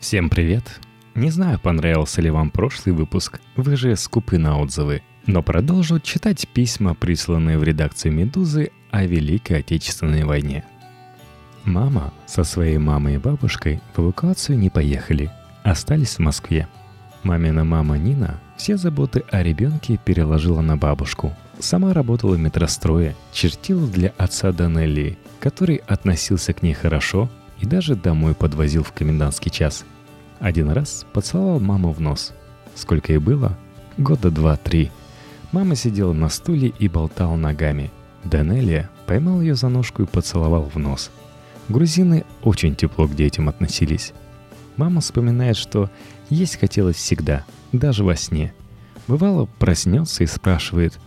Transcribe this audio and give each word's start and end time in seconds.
Всем 0.00 0.30
привет! 0.30 0.62
Не 1.16 1.30
знаю, 1.30 1.58
понравился 1.58 2.22
ли 2.22 2.30
вам 2.30 2.50
прошлый 2.50 2.94
выпуск, 2.94 3.40
вы 3.56 3.74
же 3.74 3.96
скупы 3.96 4.38
на 4.38 4.56
отзывы, 4.60 5.02
но 5.26 5.42
продолжу 5.42 5.98
читать 5.98 6.46
письма, 6.46 6.94
присланные 6.94 7.58
в 7.58 7.64
редакцию 7.64 8.12
«Медузы» 8.12 8.70
о 8.92 9.04
Великой 9.04 9.58
Отечественной 9.58 10.22
войне. 10.22 10.64
Мама 11.64 12.14
со 12.26 12.44
своей 12.44 12.78
мамой 12.78 13.16
и 13.16 13.18
бабушкой 13.18 13.80
в 13.96 14.00
эвакуацию 14.00 14.56
не 14.56 14.70
поехали, 14.70 15.32
остались 15.64 16.14
в 16.14 16.20
Москве. 16.20 16.68
Мамина 17.24 17.64
мама 17.64 17.98
Нина 17.98 18.40
все 18.56 18.76
заботы 18.76 19.24
о 19.32 19.42
ребенке 19.42 19.98
переложила 20.02 20.60
на 20.60 20.76
бабушку. 20.76 21.34
Сама 21.58 21.92
работала 21.92 22.36
в 22.36 22.38
метрострое, 22.38 23.16
чертила 23.32 23.88
для 23.88 24.10
отца 24.16 24.52
Данелли, 24.52 25.18
который 25.40 25.82
относился 25.88 26.52
к 26.52 26.62
ней 26.62 26.74
хорошо 26.74 27.28
и 27.60 27.66
даже 27.66 27.96
домой 27.96 28.34
подвозил 28.34 28.82
в 28.82 28.92
комендантский 28.92 29.50
час. 29.50 29.84
Один 30.38 30.70
раз 30.70 31.06
поцеловал 31.12 31.60
маму 31.60 31.92
в 31.92 32.00
нос. 32.00 32.32
Сколько 32.74 33.12
ей 33.12 33.18
было? 33.18 33.58
Года 33.96 34.30
два-три. 34.30 34.90
Мама 35.50 35.74
сидела 35.74 36.12
на 36.12 36.28
стуле 36.28 36.72
и 36.78 36.88
болтала 36.88 37.36
ногами. 37.36 37.90
Данелия 38.24 38.90
поймал 39.06 39.40
ее 39.40 39.54
за 39.54 39.68
ножку 39.68 40.02
и 40.02 40.06
поцеловал 40.06 40.70
в 40.72 40.76
нос. 40.76 41.10
Грузины 41.68 42.24
очень 42.42 42.74
тепло 42.74 43.06
к 43.06 43.14
детям 43.14 43.48
относились. 43.48 44.12
Мама 44.76 45.00
вспоминает, 45.00 45.56
что 45.56 45.90
есть 46.30 46.60
хотелось 46.60 46.96
всегда, 46.96 47.44
даже 47.72 48.04
во 48.04 48.14
сне. 48.14 48.54
Бывало, 49.08 49.48
проснется 49.58 50.22
и 50.22 50.26
спрашивает, 50.26 50.98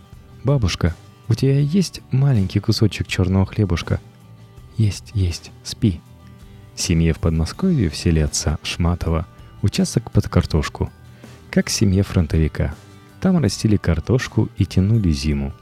«Бабушка, 0.44 0.94
у 1.28 1.34
тебя 1.34 1.58
есть 1.58 2.02
маленький 2.10 2.60
кусочек 2.60 3.06
черного 3.06 3.46
хлебушка?» 3.46 4.00
«Есть, 4.76 5.12
есть, 5.14 5.52
спи», 5.62 6.00
Семье 6.74 7.12
в 7.12 7.18
Подмосковье 7.18 7.90
в 7.90 7.96
селе 7.96 8.24
отца 8.24 8.58
Шматова 8.62 9.26
участок 9.62 10.10
под 10.10 10.28
картошку. 10.28 10.90
Как 11.50 11.68
семье 11.68 12.02
фронтовика. 12.02 12.74
Там 13.20 13.38
растили 13.38 13.76
картошку 13.76 14.48
и 14.56 14.64
тянули 14.64 15.10
зиму. 15.10 15.52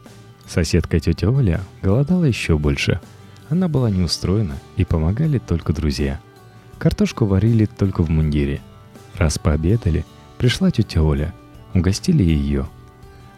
Соседка 0.47 0.99
тетя 0.99 1.31
Оля 1.31 1.61
голодала 1.83 2.25
еще 2.25 2.59
больше. 2.59 3.01
Она 3.49 3.69
была 3.69 3.91
не 3.91 4.03
устроена 4.03 4.57
и 4.77 4.85
помогали 4.85 5.39
только 5.39 5.73
друзья. 5.73 6.21
Картошку 6.79 7.27
варили 7.27 7.67
только 7.67 8.03
в 8.03 8.09
мундире. 8.09 8.61
Раз 9.17 9.39
пообедали, 9.39 10.07
пришла 10.39 10.71
тетя 10.71 11.03
Оля. 11.03 11.35
Угостили 11.75 12.23
ее. 12.23 12.69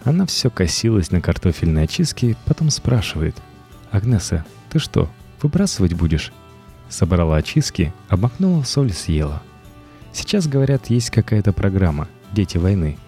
Она 0.04 0.26
все 0.26 0.50
косилась 0.50 1.10
на 1.10 1.20
картофельные 1.20 1.84
очистки, 1.84 2.36
потом 2.44 2.70
спрашивает. 2.70 3.36
«Агнеса, 3.90 4.44
ты 4.70 4.78
что, 4.78 5.10
выбрасывать 5.42 5.94
будешь?» 5.94 6.32
Собрала 6.92 7.38
очистки, 7.38 7.90
обмакнула 8.10 8.62
в 8.62 8.68
соль, 8.68 8.92
съела. 8.92 9.42
Сейчас, 10.12 10.46
говорят, 10.46 10.90
есть 10.90 11.08
какая-то 11.08 11.54
программа 11.54 12.06
«Дети 12.32 12.58
войны». 12.58 12.98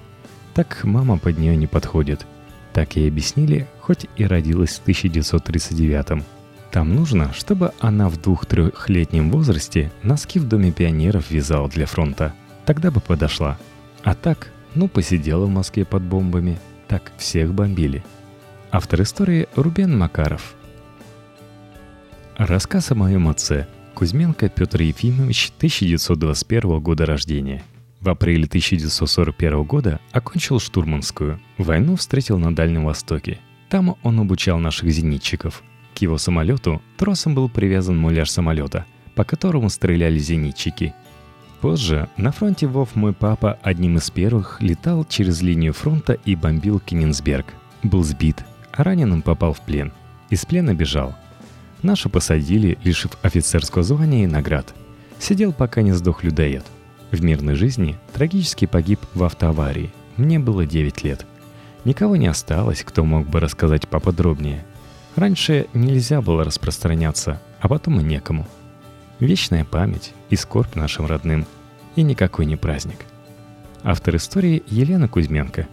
Так 0.55 0.85
мама 0.85 1.19
под 1.19 1.37
нее 1.37 1.55
не 1.55 1.67
подходит. 1.67 2.27
Так 2.73 2.97
ей 2.97 3.09
объяснили, 3.09 3.69
хоть 3.83 4.07
и 4.17 4.25
родилась 4.25 4.81
в 4.83 4.89
1939-м. 4.89 6.25
Там 6.73 6.95
нужно, 6.95 7.35
чтобы 7.35 7.73
она 7.79 8.09
в 8.09 8.19
двух-трехлетнем 8.19 9.31
возрасте 9.31 9.93
носки 10.03 10.39
в 10.39 10.49
Доме 10.49 10.73
пионеров 10.73 11.31
вязала 11.31 11.69
для 11.69 11.85
фронта. 11.85 12.33
Тогда 12.65 12.91
бы 12.91 13.01
подошла. 13.01 13.59
А 14.03 14.15
так, 14.15 14.49
ну, 14.75 14.89
посидела 14.89 15.45
в 15.45 15.51
Москве 15.51 15.85
под 15.85 16.03
бомбами. 16.03 16.59
Так 16.89 17.13
всех 17.19 17.53
бомбили. 17.53 18.03
Автор 18.71 19.03
истории 19.03 19.47
Рубен 19.57 19.99
Макаров– 19.99 20.55
Рассказ 22.37 22.91
о 22.91 22.97
моем 22.97 23.29
отце. 23.29 23.69
Кузьменко 23.95 24.49
Петр 24.49 24.83
Ефимович, 24.83 25.53
1921 25.57 26.81
года 26.81 27.07
рождения. 27.07 27.63
В 28.01 28.09
апреле 28.09 28.47
1941 28.47 29.63
года 29.63 30.01
окончил 30.11 30.59
штурманскую. 30.59 31.39
Войну 31.59 31.95
встретил 31.95 32.37
на 32.39 32.53
Дальнем 32.53 32.87
Востоке. 32.87 33.39
Там 33.69 33.97
он 34.03 34.19
обучал 34.19 34.59
наших 34.59 34.91
зенитчиков. 34.91 35.63
К 35.95 35.99
его 35.99 36.19
самолету 36.19 36.83
тросом 36.97 37.37
был 37.37 37.49
привязан 37.49 37.97
муляж 37.97 38.29
самолета, 38.31 38.85
по 39.15 39.23
которому 39.23 39.71
стреляли 39.71 40.19
зенитчики. 40.19 40.93
Позже 41.61 42.09
на 42.17 42.33
фронте 42.33 42.67
Вов 42.67 42.97
мой 42.97 43.13
папа 43.13 43.61
одним 43.63 43.99
из 43.99 44.11
первых 44.11 44.61
летал 44.61 45.05
через 45.05 45.41
линию 45.41 45.73
фронта 45.73 46.15
и 46.25 46.35
бомбил 46.35 46.81
Кенигсберг. 46.81 47.47
Был 47.85 48.03
сбит, 48.03 48.45
а 48.73 48.83
раненым 48.83 49.23
попал 49.23 49.53
в 49.53 49.61
плен. 49.61 49.93
Из 50.31 50.45
плена 50.45 50.75
бежал– 50.75 51.15
Наши 51.85 52.09
посадили, 52.09 52.79
лишив 52.83 53.11
офицерского 53.21 53.85
звания 53.85 54.25
и 54.25 54.27
наград. 54.27 54.75
Сидел, 55.19 55.53
пока 55.53 55.83
не 55.83 55.93
сдох 55.93 56.25
людоед. 56.25 56.65
В 57.11 57.23
мирной 57.23 57.57
жизни 57.57 57.99
трагически 58.15 58.65
погиб 58.65 59.01
в 59.13 59.23
автоаварии. 59.23 59.93
Мне 60.17 60.39
было 60.39 60.65
9 60.65 61.05
лет. 61.05 61.27
Никого 61.85 62.17
не 62.17 62.27
осталось, 62.27 62.83
кто 62.83 63.05
мог 63.05 63.29
бы 63.29 63.39
рассказать 63.39 63.87
поподробнее. 63.87 64.65
Раньше 65.15 65.67
нельзя 65.75 66.23
было 66.23 66.43
распространяться, 66.43 67.39
а 67.61 67.69
потом 67.69 68.01
и 68.01 68.03
некому. 68.03 68.49
Вечная 69.21 69.67
память 69.67 70.15
и 70.31 70.37
скорбь 70.37 70.77
нашим 70.77 71.05
родным. 71.05 71.45
И 71.97 72.03
никакой 72.03 72.47
не 72.47 72.57
праздник. 72.57 73.05
Автор 73.83 74.17
истории 74.17 74.63
Елена 74.69 75.07
Кузьменко. 75.07 75.69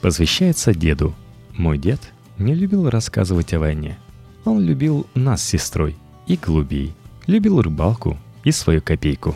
Посвящается 0.00 0.72
деду. 0.72 1.14
Мой 1.52 1.76
дед 1.76 2.00
не 2.38 2.54
любил 2.54 2.88
рассказывать 2.88 3.52
о 3.52 3.58
войне– 3.58 3.98
он 4.50 4.60
любил 4.60 5.06
нас 5.14 5.42
с 5.42 5.48
сестрой 5.48 5.96
и 6.26 6.36
голубей, 6.36 6.94
любил 7.26 7.60
рыбалку 7.60 8.18
и 8.44 8.52
свою 8.52 8.82
копейку. 8.82 9.34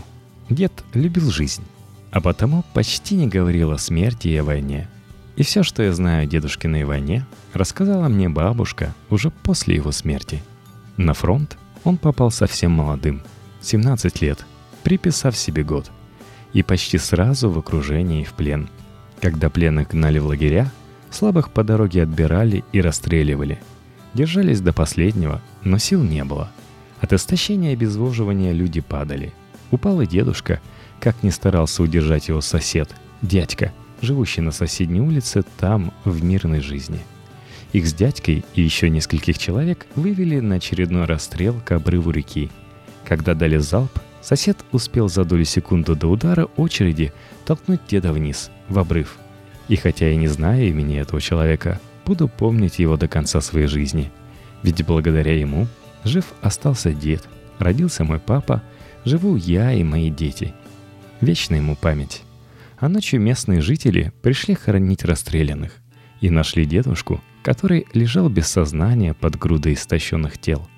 Дед 0.49 0.73
любил 0.95 1.31
жизнь, 1.31 1.65
а 2.11 2.21
потому 2.21 2.65
почти 2.75 3.17
не 3.17 3.27
говорил 3.27 3.73
о 3.73 3.78
смерти 3.78 4.28
и 4.28 4.37
о 4.37 4.45
войне. 4.45 4.89
И 5.37 5.43
все, 5.43 5.62
что 5.62 5.83
я 5.83 5.93
знаю 5.93 6.25
о 6.25 6.27
дедушкиной 6.27 6.84
войне, 6.84 7.27
рассказала 7.55 8.09
мне 8.09 8.28
бабушка 8.28 8.95
уже 9.09 9.31
после 9.31 9.77
его 9.77 9.93
смерти. 9.93 10.43
На 10.97 11.15
фронт 11.15 11.56
он 11.84 11.97
попал 11.97 12.31
совсем 12.31 12.73
молодым, 12.73 13.23
17 13.62 14.21
лет, 14.21 14.44
приписав 14.83 15.37
себе 15.37 15.65
год. 15.65 15.91
И 16.53 16.62
почти 16.62 16.99
сразу 16.99 17.50
в 17.50 17.59
окружении 17.59 18.25
в 18.25 18.34
плен. 18.34 18.69
Когда 19.23 19.49
пленных 19.49 19.89
гнали 19.89 20.19
в 20.19 20.27
лагеря, 20.27 20.71
слабых 21.11 21.50
по 21.50 21.65
дороге 21.65 22.03
отбирали 22.03 22.62
и 22.73 22.81
расстреливали– 22.83 23.59
Держались 24.15 24.61
до 24.61 24.73
последнего, 24.73 25.41
но 25.65 25.78
сил 25.78 26.03
не 26.03 26.25
было. 26.25 26.50
От 27.00 27.12
истощения 27.12 27.71
и 27.71 27.75
обезвоживания 27.75 28.53
люди 28.53 28.81
падали. 28.81 29.33
Упал 29.71 30.00
и 30.03 30.06
дедушка, 30.06 30.61
как 31.00 31.23
ни 31.23 31.31
старался 31.31 31.83
удержать 31.83 32.28
его 32.28 32.41
сосед, 32.41 32.95
дядька, 33.23 33.73
живущий 34.03 34.43
на 34.43 34.53
соседней 34.53 35.00
улице 35.00 35.45
там, 35.59 35.93
в 36.05 36.23
мирной 36.23 36.61
жизни. 36.61 37.00
Их 37.73 37.87
с 37.87 37.95
дядькой 37.95 38.45
и 38.55 38.62
еще 38.62 38.91
нескольких 38.91 39.39
человек 39.39 39.87
вывели 39.97 40.41
на 40.41 40.56
очередной 40.56 41.06
расстрел 41.06 41.59
к 41.65 41.73
обрыву 41.73 42.11
реки. 42.11 42.50
Когда 43.05 43.34
дали 43.34 43.56
залп, 43.56 43.99
сосед 44.21 44.59
успел 44.73 45.09
за 45.09 45.25
долю 45.25 45.44
секунды 45.44 45.94
до 45.94 46.09
удара 46.09 46.49
очереди 46.56 47.12
толкнуть 47.47 47.81
деда 47.89 48.12
вниз, 48.12 48.50
в 48.69 48.79
обрыв. 48.79 49.17
И 49.69 49.77
хотя 49.77 50.09
я 50.09 50.17
не 50.17 50.29
знаю 50.29 50.69
имени 50.69 51.00
этого 51.00 51.21
человека, 51.21 51.81
Буду 52.04 52.28
помнить 52.28 52.78
его 52.78 52.96
до 52.96 53.08
конца 53.08 53.40
своей 53.40 53.66
жизни. 53.66 54.10
Ведь 54.62 54.84
благодаря 54.84 55.38
ему 55.38 55.66
жив 56.04 56.26
остался 56.40 56.92
дед, 56.92 57.28
родился 57.58 58.04
мой 58.04 58.18
папа, 58.18 58.62
живу 59.04 59.36
я 59.36 59.72
и 59.72 59.82
мои 59.84 60.10
дети. 60.10 60.54
Вечна 61.20 61.56
ему 61.56 61.76
память. 61.76 62.22
А 62.78 62.88
ночью 62.88 63.20
местные 63.20 63.60
жители 63.60 64.12
пришли 64.22 64.54
хоронить 64.54 65.04
расстрелянных 65.04 65.72
и 66.20 66.30
нашли 66.30 66.64
дедушку, 66.64 67.20
который 67.42 67.86
лежал 67.92 68.28
без 68.28 68.48
сознания 68.48 69.14
под 69.14 69.38
грудой 69.38 69.74
истощенных 69.74 70.38
тел. 70.38 70.69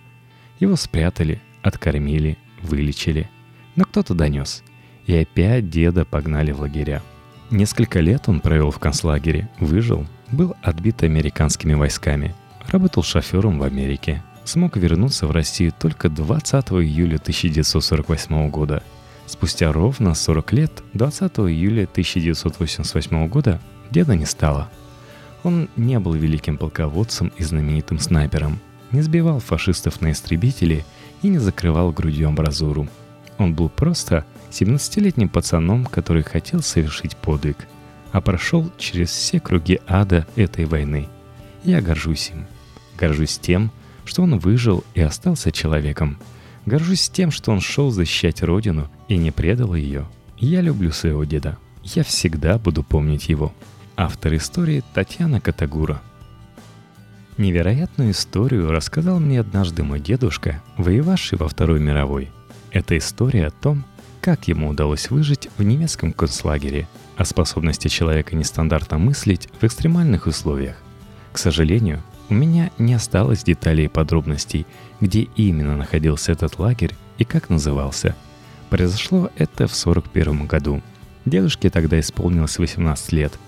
Его 0.61 0.77
спрятали, 0.77 1.41
откормили, 1.63 2.39
вылечили. 2.63 3.29
Но 3.77 3.85
кто-то 3.85 4.15
донес. 4.15 4.63
И 5.07 5.17
опять 5.17 5.69
деда 5.69 6.05
погнали 6.05 6.53
в 6.53 6.61
лагеря. 6.61 7.03
Несколько 7.51 8.01
лет 8.01 8.29
он 8.29 8.41
провел 8.41 8.71
в 8.71 8.79
концлагере, 8.79 9.49
выжил, 9.59 10.07
был 10.31 10.57
отбит 10.63 11.03
американскими 11.03 11.75
войсками, 11.75 12.35
работал 12.69 13.03
шофером 13.03 13.59
в 13.59 13.63
Америке, 13.63 14.23
смог 14.45 14.77
вернуться 14.77 15.27
в 15.27 15.31
Россию 15.31 15.73
только 15.79 16.09
20 16.09 16.73
июля 16.73 17.17
1948 17.17 18.51
года. 18.51 18.83
Спустя 19.27 19.73
ровно 19.73 20.15
40 20.15 20.53
лет, 20.53 20.83
20 20.93 21.33
июля 21.41 21.85
1988 21.85 23.29
года, 23.29 23.61
деда 23.91 24.15
не 24.15 24.27
стало. 24.27 24.69
Он 25.43 25.69
не 25.77 25.99
был 25.99 26.15
великим 26.15 26.57
полководцем 26.57 27.33
и 27.37 27.43
знаменитым 27.43 27.99
снайпером, 27.99 28.61
не 28.93 29.03
сбивал 29.03 29.41
фашистов 29.41 30.01
на 30.01 30.13
истребители 30.13 30.85
и 31.23 31.29
не 31.29 31.39
закрывал 31.39 31.91
грудью 31.91 32.29
амбразуру. 32.29 32.89
Он 33.39 33.55
был 33.55 33.69
просто 33.69 34.25
17-летним 34.51 35.29
пацаном, 35.29 35.85
который 35.87 36.23
хотел 36.23 36.63
совершить 36.63 37.17
подвиг– 37.17 37.57
а 38.15 38.21
прошел 38.21 38.71
через 38.79 39.11
все 39.11 39.41
круги 39.41 39.81
ада 39.89 40.25
этой 40.37 40.67
войны. 40.67 41.09
Я 41.65 41.83
горжусь 41.83 42.31
им. 42.31 42.47
Горжусь 42.97 43.39
тем, 43.39 43.73
что 44.05 44.23
он 44.23 44.39
выжил 44.39 44.85
и 44.95 45.01
остался 45.01 45.51
человеком. 45.51 46.17
Горжусь 46.65 47.11
тем, 47.11 47.33
что 47.33 47.51
он 47.51 47.61
шел 47.61 47.91
защищать 47.91 48.45
родину 48.45 48.89
и 49.09 49.17
не 49.17 49.33
предал 49.33 49.75
ее. 49.75 50.07
Я 50.39 50.61
люблю 50.61 50.93
своего 50.93 51.25
деда. 51.25 51.59
Я 51.83 52.05
всегда 52.05 52.57
буду 52.57 52.85
помнить 52.85 53.29
его. 53.29 53.53
Автор 53.97 54.37
истории 54.37 54.85
Татьяна 54.95 55.41
Катагура. 55.41 56.01
Невероятную 57.37 58.13
историю 58.13 58.71
рассказал 58.71 59.19
мне 59.19 59.41
однажды 59.41 59.83
мой 59.83 59.99
дедушка, 59.99 60.63
воевавший 60.77 61.37
во 61.37 61.49
Второй 61.49 61.81
мировой. 61.81 62.31
Это 62.71 62.97
история 62.97 63.49
о 63.49 63.51
том, 63.51 63.85
как 64.21 64.47
ему 64.47 64.69
удалось 64.69 65.11
выжить 65.11 65.49
в 65.59 65.65
немецком 65.65 66.13
концлагере, 66.13 66.87
о 67.17 67.25
способности 67.25 67.89
человека 67.89 68.37
нестандартно 68.37 68.99
мыслить 68.99 69.49
в 69.61 69.65
экстремальных 69.65 70.27
условиях. 70.27 70.77
К 71.33 71.39
сожалению, 71.39 72.03
у 72.29 72.35
меня 72.35 72.71
не 72.79 72.95
осталось 72.95 73.45
деталей 73.45 73.87
и 73.87 73.89
подробностей, 73.89 74.67
где 75.01 75.29
именно 75.37 75.77
находился 75.77 76.33
этот 76.33 76.59
лагерь 76.59 76.95
и 77.19 77.25
как 77.25 77.51
назывался. 77.51 78.17
Произошло 78.71 79.31
это 79.37 79.67
в 79.67 79.75
1941 79.75 80.47
году. 80.47 80.83
Дедушке 81.25 81.71
тогда 81.71 82.01
исполнилось 82.01 82.59
18 82.59 83.13
лет. 83.13 83.39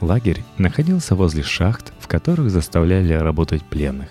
Лагерь 0.00 0.42
находился 0.58 1.14
возле 1.14 1.42
шахт, 1.42 1.92
в 2.00 2.08
которых 2.08 2.50
заставляли 2.50 3.12
работать 3.12 3.62
пленных. 3.62 4.08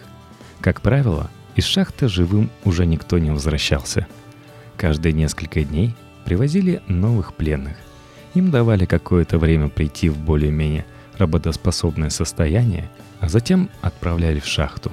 Как 0.61 0.81
правило, 0.81 1.29
из 1.55 1.65
шахты 1.65 2.07
живым 2.07 2.49
уже 2.63 2.85
никто 2.85 3.17
не 3.17 3.31
возвращался. 3.31 4.07
Каждые 4.77 5.13
несколько 5.13 5.63
дней 5.63 5.95
привозили 6.23 6.81
новых 6.87 7.33
пленных. 7.33 7.75
Им 8.33 8.49
давали 8.49 8.85
какое-то 8.85 9.37
время 9.37 9.67
прийти 9.67 10.09
в 10.09 10.17
более-менее 10.17 10.85
работоспособное 11.17 12.09
состояние, 12.09 12.89
а 13.19 13.27
затем 13.27 13.69
отправляли 13.81 14.39
в 14.39 14.45
шахту. 14.45 14.91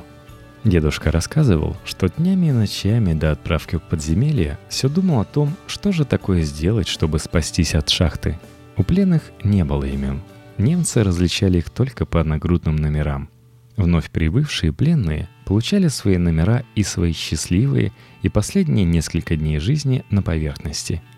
Дедушка 0.64 1.12
рассказывал, 1.12 1.76
что 1.84 2.08
днями 2.08 2.46
и 2.46 2.52
ночами 2.52 3.14
до 3.14 3.30
отправки 3.30 3.76
в 3.76 3.82
подземелье 3.82 4.58
все 4.68 4.88
думал 4.88 5.20
о 5.20 5.24
том, 5.24 5.54
что 5.68 5.92
же 5.92 6.04
такое 6.04 6.42
сделать, 6.42 6.88
чтобы 6.88 7.20
спастись 7.20 7.74
от 7.74 7.88
шахты. 7.88 8.38
У 8.76 8.82
пленных 8.82 9.22
не 9.44 9.64
было 9.64 9.84
имен. 9.84 10.20
Немцы 10.58 11.04
различали 11.04 11.58
их 11.58 11.70
только 11.70 12.04
по 12.04 12.24
нагрудным 12.24 12.74
номерам. 12.74 13.30
Вновь 13.76 14.10
прибывшие 14.10 14.72
пленные 14.72 15.28
получали 15.46 15.86
свои 15.86 16.18
номера 16.18 16.64
и 16.74 16.82
свои 16.82 17.12
счастливые 17.12 17.92
и 18.22 18.28
последние 18.28 18.84
несколько 18.84 19.36
дней 19.36 19.60
жизни 19.60 20.04
на 20.10 20.22
поверхности– 20.22 21.00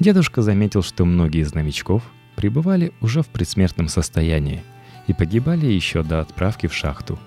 Дедушка 0.00 0.40
заметил, 0.40 0.82
что 0.82 1.04
многие 1.04 1.42
из 1.42 1.54
новичков 1.54 2.02
пребывали 2.34 2.94
уже 3.02 3.22
в 3.22 3.26
предсмертном 3.26 3.88
состоянии 3.88 4.62
и 5.06 5.12
погибали 5.12 5.66
еще 5.66 6.02
до 6.02 6.20
отправки 6.22 6.68
в 6.68 6.74
шахту. 6.74 7.18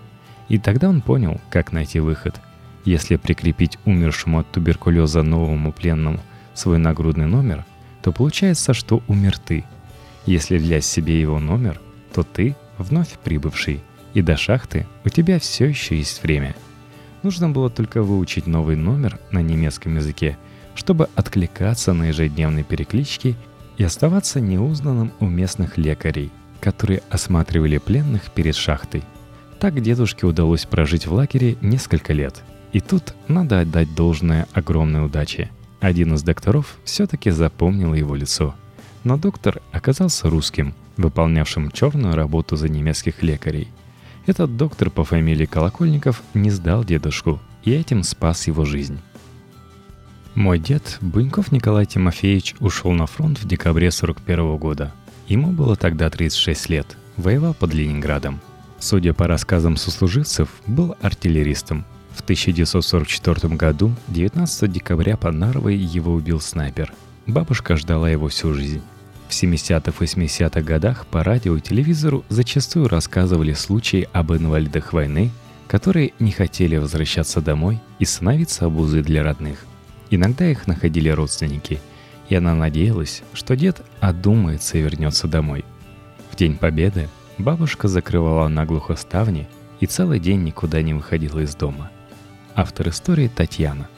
И 0.50 0.58
тогда 0.58 0.90
он 0.90 1.02
понял, 1.02 1.40
как 1.52 1.72
найти 1.72 2.00
выход. 2.00 2.42
Если 2.84 3.18
прикрепить 3.18 3.78
умершему 3.86 4.40
от 4.40 4.52
туберкулеза 4.52 5.22
новому 5.22 5.72
пленному 5.72 6.20
свой 6.56 6.80
нагрудный 6.80 7.28
номер, 7.28 7.64
то 8.02 8.12
получается, 8.12 8.74
что 8.74 9.04
умер 9.08 9.38
ты. 9.38 9.66
Если 10.25 10.58
взять 10.58 10.84
себе 10.84 11.22
его 11.22 11.40
номер, 11.40 11.80
то 12.12 12.24
ты 12.24 12.56
вновь 12.80 13.20
прибывший, 13.24 13.81
и 14.16 14.24
до 14.24 14.36
шахты 14.36 14.88
у 15.06 15.10
тебя 15.10 15.40
все 15.40 15.66
еще 15.66 15.96
есть 15.96 16.24
время. 16.24 16.56
Нужно 17.22 17.50
было 17.50 17.70
только 17.70 18.02
выучить 18.02 18.48
новый 18.48 18.75
номер 18.75 19.20
на 19.30 19.44
немецком 19.44 19.96
языке– 19.98 20.40
чтобы 20.75 21.10
откликаться 21.16 21.94
на 21.94 22.10
ежедневные 22.10 22.64
переклички 22.64 23.36
и 23.78 23.84
оставаться 23.84 24.40
неузнанным 24.40 25.12
у 25.20 25.25
местных 25.25 25.78
лекарей, 25.78 26.31
которые 26.60 27.02
осматривали 27.10 27.78
пленных 27.78 28.31
перед 28.31 28.56
шахтой. 28.56 29.04
Так 29.60 29.81
дедушке 29.81 30.25
удалось 30.25 30.66
прожить 30.66 31.08
в 31.08 31.14
лагере 31.14 31.58
несколько 31.62 32.14
лет. 32.14 32.44
И 32.72 32.80
тут 32.80 33.14
надо 33.28 33.60
отдать 33.60 33.94
должное 33.96 34.48
огромной 34.54 35.06
удаче. 35.06 35.50
Один 35.80 36.14
из 36.16 36.24
докторов 36.24 36.78
все-таки 36.84 37.30
запомнил 37.30 37.94
его 37.94 38.16
лицо. 38.16 38.56
Но 39.04 39.18
доктор 39.18 39.62
оказался 39.72 40.30
русским, 40.30 40.74
выполнявшим 40.98 41.72
черную 41.72 42.16
работу 42.16 42.56
за 42.56 42.70
немецких 42.70 43.22
лекарей. 43.22 43.68
Этот 44.25 44.56
доктор 44.56 44.90
по 44.90 45.04
фамилии 45.04 45.46
Колокольников 45.46 46.24
не 46.34 46.50
сдал 46.50 46.84
дедушку 46.84 47.40
и 47.64 47.72
этим 47.72 48.04
спас 48.04 48.48
его 48.48 48.66
жизнь. 48.66 49.00
Мой 50.35 50.57
дед, 50.57 50.97
Буньков 51.00 51.51
Николай 51.51 51.85
Тимофеевич, 51.85 52.56
ушел 52.59 52.91
на 52.91 53.06
фронт 53.06 53.39
в 53.39 53.47
декабре 53.47 53.91
41 53.91 54.57
года. 54.57 54.91
Ему 55.27 55.51
было 55.51 55.75
тогда 55.75 56.09
36 56.09 56.69
лет, 56.69 56.97
воевал 57.18 57.53
под 57.53 57.75
Ленинградом. 57.75 58.41
Судя 58.80 59.13
по 59.13 59.27
рассказам 59.27 59.77
сослуживцев, 59.77 60.50
был 60.65 60.95
артиллеристом. 61.01 61.85
В 62.15 62.21
1944 62.21 63.56
году, 63.56 63.94
19 64.07 64.71
декабря 64.71 65.18
под 65.18 65.35
Нарвой 65.35 65.75
его 65.75 66.13
убил 66.13 66.41
снайпер. 66.41 66.91
Бабушка 67.27 67.77
ждала 67.77 68.09
его 68.09 68.27
всю 68.27 68.56
жизнь. 68.56 68.81
В 69.29 69.31
70-80-х 69.33 70.62
годах 70.62 71.06
по 71.06 71.24
радио 71.24 71.56
и 71.57 71.62
телевизору 71.62 72.25
зачастую 72.29 72.88
рассказывали 72.88 73.53
случаи 73.53 74.09
об 74.13 74.33
инвалидах 74.33 74.94
войны, 74.94 75.29
которые 75.68 76.13
не 76.18 76.31
хотели 76.31 76.77
возвращаться 76.77 77.39
домой 77.39 77.79
и 78.00 78.06
становиться 78.06 78.65
обузой 78.65 79.03
для 79.03 79.24
родных. 79.24 79.65
Иногда 80.09 80.45
их 80.45 80.67
находили 80.67 81.09
родственники, 81.09 81.79
и 82.29 82.35
она 82.35 82.53
надеялась, 82.55 83.23
что 83.33 83.55
дед 83.55 83.81
одумается 84.00 84.77
и 84.77 84.81
вернется 84.81 85.27
домой. 85.27 85.65
В 86.31 86.35
День 86.35 86.57
Победы 86.57 87.09
бабушка 87.38 87.88
закрывала 87.88 88.47
наглухо 88.47 88.95
ставни 88.95 89.47
и 89.79 89.85
целый 89.85 90.19
день 90.19 90.44
никуда 90.44 90.81
не 90.81 90.94
выходила 90.94 91.39
из 91.39 91.55
дома. 91.55 91.91
Автор 92.55 92.89
истории 92.89 93.27
Татьяна. 93.27 93.89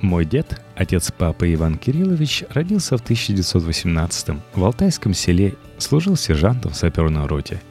Мой 0.00 0.24
дед, 0.24 0.60
отец 0.74 1.10
папы 1.12 1.54
Иван 1.54 1.78
Кириллович, 1.78 2.44
родился 2.50 2.98
в 2.98 3.00
1918 3.00 4.36
в 4.54 4.64
Алтайском 4.64 5.14
селе, 5.14 5.54
служил 5.78 6.16
сержантом 6.16 6.72
в 6.72 6.76
саперной 6.76 7.26
роте, 7.26 7.62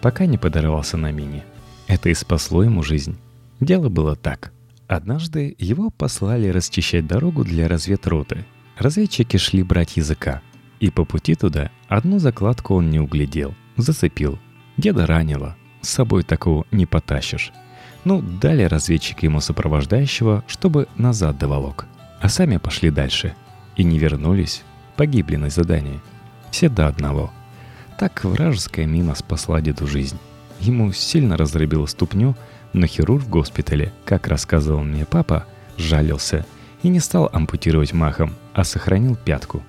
пока 0.00 0.26
не 0.26 0.38
подорвался 0.38 0.96
на 0.96 1.10
мине. 1.10 1.44
Это 1.88 2.10
и 2.10 2.14
спасло 2.14 2.62
ему 2.62 2.82
жизнь. 2.82 3.18
Дело 3.58 3.88
было 3.88 4.14
так– 4.14 4.52
Однажды 4.90 5.54
его 5.60 5.90
послали 5.90 6.48
расчищать 6.48 7.06
дорогу 7.06 7.44
для 7.44 7.68
разведроты. 7.68 8.44
Разведчики 8.76 9.36
шли 9.36 9.62
брать 9.62 9.96
языка. 9.96 10.42
И 10.80 10.90
по 10.90 11.04
пути 11.04 11.36
туда 11.36 11.70
одну 11.86 12.18
закладку 12.18 12.74
он 12.74 12.90
не 12.90 12.98
углядел, 12.98 13.54
зацепил. 13.76 14.40
Деда 14.78 15.06
ранило. 15.06 15.56
С 15.80 15.90
собой 15.90 16.24
такого 16.24 16.66
не 16.72 16.86
потащишь. 16.86 17.52
Ну, 18.02 18.20
дали 18.20 18.64
разведчики 18.64 19.26
ему 19.26 19.40
сопровождающего, 19.40 20.42
чтобы 20.48 20.88
назад 20.96 21.38
доволок. 21.38 21.86
А 22.20 22.28
сами 22.28 22.56
пошли 22.56 22.90
дальше. 22.90 23.36
И 23.76 23.84
не 23.84 23.96
вернулись. 23.96 24.64
Погибли 24.96 25.36
на 25.36 25.50
задании. 25.50 26.00
Все 26.50 26.68
до 26.68 26.88
одного. 26.88 27.30
Так 27.96 28.24
вражеская 28.24 28.86
мина 28.86 29.14
спасла 29.14 29.60
деду 29.60 29.86
жизнь. 29.86 30.18
Ему 30.58 30.90
сильно 30.92 31.36
раздробило 31.36 31.86
ступню, 31.86 32.34
но 32.72 32.86
хирург 32.86 33.24
в 33.24 33.28
госпитале, 33.28 33.92
как 34.04 34.26
рассказывал 34.26 34.82
мне 34.82 35.04
папа, 35.04 35.46
жалился 35.76 36.46
и 36.82 36.88
не 36.88 37.00
стал 37.00 37.28
ампутировать 37.32 37.92
махом, 37.92 38.34
а 38.52 38.64
сохранил 38.64 39.16
пятку. 39.16 39.62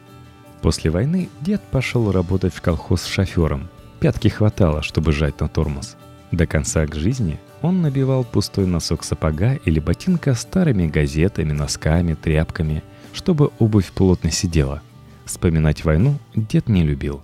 После 0.61 0.91
войны 0.91 1.29
дед 1.41 1.61
пошел 1.71 2.11
работать 2.11 2.53
в 2.53 2.61
колхоз 2.61 3.05
шофером. 3.05 3.69
Пятки 3.99 4.27
хватало, 4.27 4.81
чтобы 4.81 5.11
жать 5.11 5.39
на 5.39 5.47
тормоз. 5.47 5.95
До 6.31 6.45
конца 6.45 6.85
к 6.85 6.95
жизни 6.95 7.39
он 7.61 7.81
набивал 7.81 8.23
пустой 8.23 8.65
носок 8.65 9.03
сапога 9.03 9.55
или 9.65 9.79
ботинка 9.79 10.33
старыми 10.33 10.87
газетами, 10.87 11.51
носками, 11.51 12.13
тряпками, 12.13 12.83
чтобы 13.13 13.51
обувь 13.59 13.91
плотно 13.91 14.31
сидела. 14.31 14.81
Вспоминать 15.25 15.83
войну 15.83 16.17
дед 16.35 16.69
не 16.69 16.83
любил. 16.83 17.21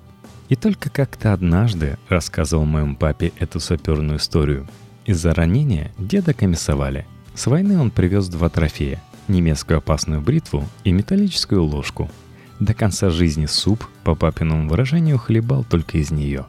И 0.50 0.56
только 0.56 0.90
как-то 0.90 1.34
однажды 1.34 1.98
рассказывал 2.10 2.66
моему 2.66 2.96
папе 2.96 3.32
эту 3.40 3.60
саперную 3.60 4.18
историю– 4.18 4.68
из-за 5.08 5.34
ранения 5.34 5.92
деда 5.98 6.34
комиссовали. 6.34 7.08
С 7.34 7.48
войны 7.48 7.80
он 7.80 7.90
привез 7.90 8.28
два 8.28 8.50
трофея– 8.50 9.02
немецкую 9.28 9.78
опасную 9.78 10.22
бритву 10.22 10.68
и 10.84 10.92
металлическую 10.92 11.64
ложку. 11.64 12.12
До 12.60 12.74
конца 12.74 13.10
жизни 13.10 13.46
суп, 13.46 13.88
по 14.04 14.16
папиному 14.16 14.68
выражению, 14.68 15.18
хлебал 15.18 15.64
только 15.64 15.98
из 15.98 16.12
нее. 16.12 16.46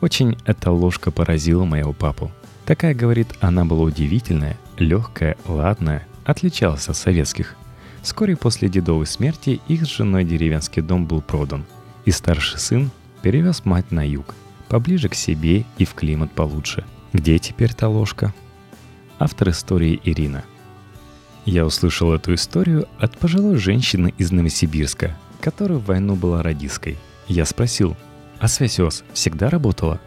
Очень 0.00 0.38
эта 0.46 0.70
ложка 0.70 1.10
поразила 1.10 1.64
моего 1.64 1.92
папу. 1.92 2.32
Такая, 2.64 2.94
говорит, 2.94 3.28
она 3.40 3.64
была 3.64 3.82
удивительная, 3.82 4.56
легкая, 4.78 5.36
ладная, 5.46 6.06
отличалась 6.24 6.88
от 6.88 6.96
советских. 6.96 7.56
Вскоре 8.02 8.34
после 8.34 8.70
дедовой 8.70 9.06
смерти 9.06 9.60
их 9.68 9.84
с 9.84 9.88
женой 9.88 10.24
деревенский 10.24 10.80
дом 10.80 11.04
был 11.04 11.20
продан, 11.20 11.66
и 12.06 12.12
старший 12.12 12.60
сын 12.60 12.90
перевез 13.20 13.66
мать 13.66 13.90
на 13.90 14.08
юг, 14.08 14.34
поближе 14.68 15.10
к 15.10 15.14
себе 15.14 15.66
и 15.76 15.84
в 15.84 15.92
климат 15.92 16.32
получше– 16.32 16.86
где 17.12 17.38
теперь 17.38 17.74
та 17.74 17.88
ложка? 17.88 18.32
Автор 19.18 19.50
истории 19.50 20.00
Ирина. 20.04 20.44
Я 21.44 21.66
услышал 21.66 22.12
эту 22.12 22.34
историю 22.34 22.86
от 22.98 23.18
пожилой 23.18 23.56
женщины 23.56 24.14
из 24.16 24.30
Новосибирска, 24.30 25.16
которая 25.40 25.78
в 25.78 25.86
войну 25.86 26.14
была 26.14 26.42
радисткой. 26.42 26.98
Я 27.26 27.46
спросил, 27.46 27.96
а 28.38 28.46
связь 28.46 28.78
ОС 28.78 29.02
всегда 29.12 29.50
работала? 29.50 30.00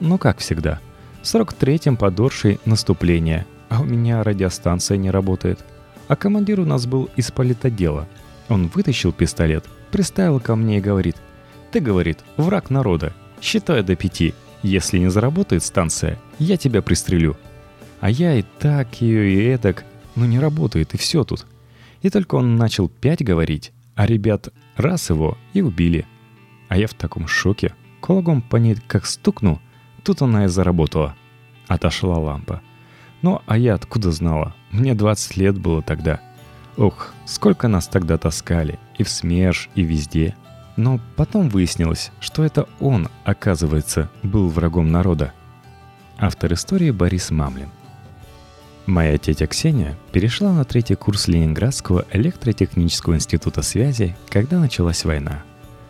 Ну 0.00 0.16
как 0.16 0.38
всегда. 0.38 0.80
В 1.22 1.26
43-м 1.26 1.96
подоршей 1.96 2.58
наступление, 2.64 3.46
а 3.68 3.82
у 3.82 3.84
меня 3.84 4.22
радиостанция 4.22 4.96
не 4.96 5.10
работает. 5.10 5.64
А 6.08 6.16
командир 6.16 6.60
у 6.60 6.64
нас 6.64 6.86
был 6.86 7.10
из 7.16 7.30
политодела. 7.30 8.08
Он 8.48 8.68
вытащил 8.68 9.12
пистолет, 9.12 9.64
приставил 9.90 10.40
ко 10.40 10.56
мне 10.56 10.78
и 10.78 10.80
говорит, 10.80 11.16
«Ты,— 11.72 11.80
говорит,— 11.80 12.20
враг 12.36 12.70
народа, 12.70 13.12
считай 13.42 13.82
до 13.82 13.96
пяти. 13.96 14.34
Если 14.66 14.98
не 14.98 15.10
заработает 15.10 15.62
станция, 15.62 16.18
я 16.40 16.56
тебя 16.56 16.82
пристрелю». 16.82 17.36
А 18.00 18.10
я 18.10 18.34
и 18.34 18.42
так 18.42 19.00
ее, 19.00 19.32
и 19.32 19.44
этак, 19.44 19.84
но 20.16 20.26
не 20.26 20.40
работает, 20.40 20.92
и 20.92 20.98
все 20.98 21.22
тут. 21.22 21.46
И 22.02 22.10
только 22.10 22.34
он 22.34 22.56
начал 22.56 22.88
пять 22.88 23.24
говорить, 23.24 23.72
а 23.94 24.06
ребят 24.06 24.48
раз 24.74 25.08
его 25.08 25.38
и 25.54 25.62
убили. 25.62 26.04
А 26.68 26.76
я 26.76 26.88
в 26.88 26.94
таком 26.94 27.28
шоке. 27.28 27.74
Кулаком 28.00 28.42
по 28.42 28.56
ней 28.56 28.76
как 28.88 29.06
стукну, 29.06 29.62
тут 30.02 30.20
она 30.20 30.46
и 30.46 30.48
заработала. 30.48 31.14
Отошла 31.68 32.18
лампа. 32.18 32.60
Ну, 33.22 33.40
а 33.46 33.56
я 33.56 33.74
откуда 33.74 34.10
знала? 34.10 34.52
Мне 34.72 34.94
20 34.94 35.36
лет 35.36 35.58
было 35.58 35.80
тогда. 35.80 36.20
Ох, 36.76 37.14
сколько 37.24 37.68
нас 37.68 37.86
тогда 37.86 38.18
таскали. 38.18 38.80
И 38.98 39.04
в 39.04 39.08
СМЕРШ, 39.08 39.70
и 39.76 39.82
везде. 39.82 40.34
Но 40.76 41.00
потом 41.16 41.48
выяснилось, 41.48 42.12
что 42.20 42.44
это 42.44 42.68
он, 42.80 43.08
оказывается, 43.24 44.10
был 44.22 44.48
врагом 44.48 44.92
народа. 44.92 45.32
Автор 46.18 46.52
истории 46.52 46.90
Борис 46.90 47.30
Мамлин. 47.30 47.70
Моя 48.86 49.18
тетя 49.18 49.46
Ксения 49.46 49.98
перешла 50.12 50.52
на 50.52 50.64
третий 50.64 50.94
курс 50.94 51.26
Ленинградского 51.26 52.04
электротехнического 52.12 53.14
института 53.14 53.62
связи, 53.62 54.16
когда 54.28 54.60
началась 54.60 55.04
война. 55.04 55.42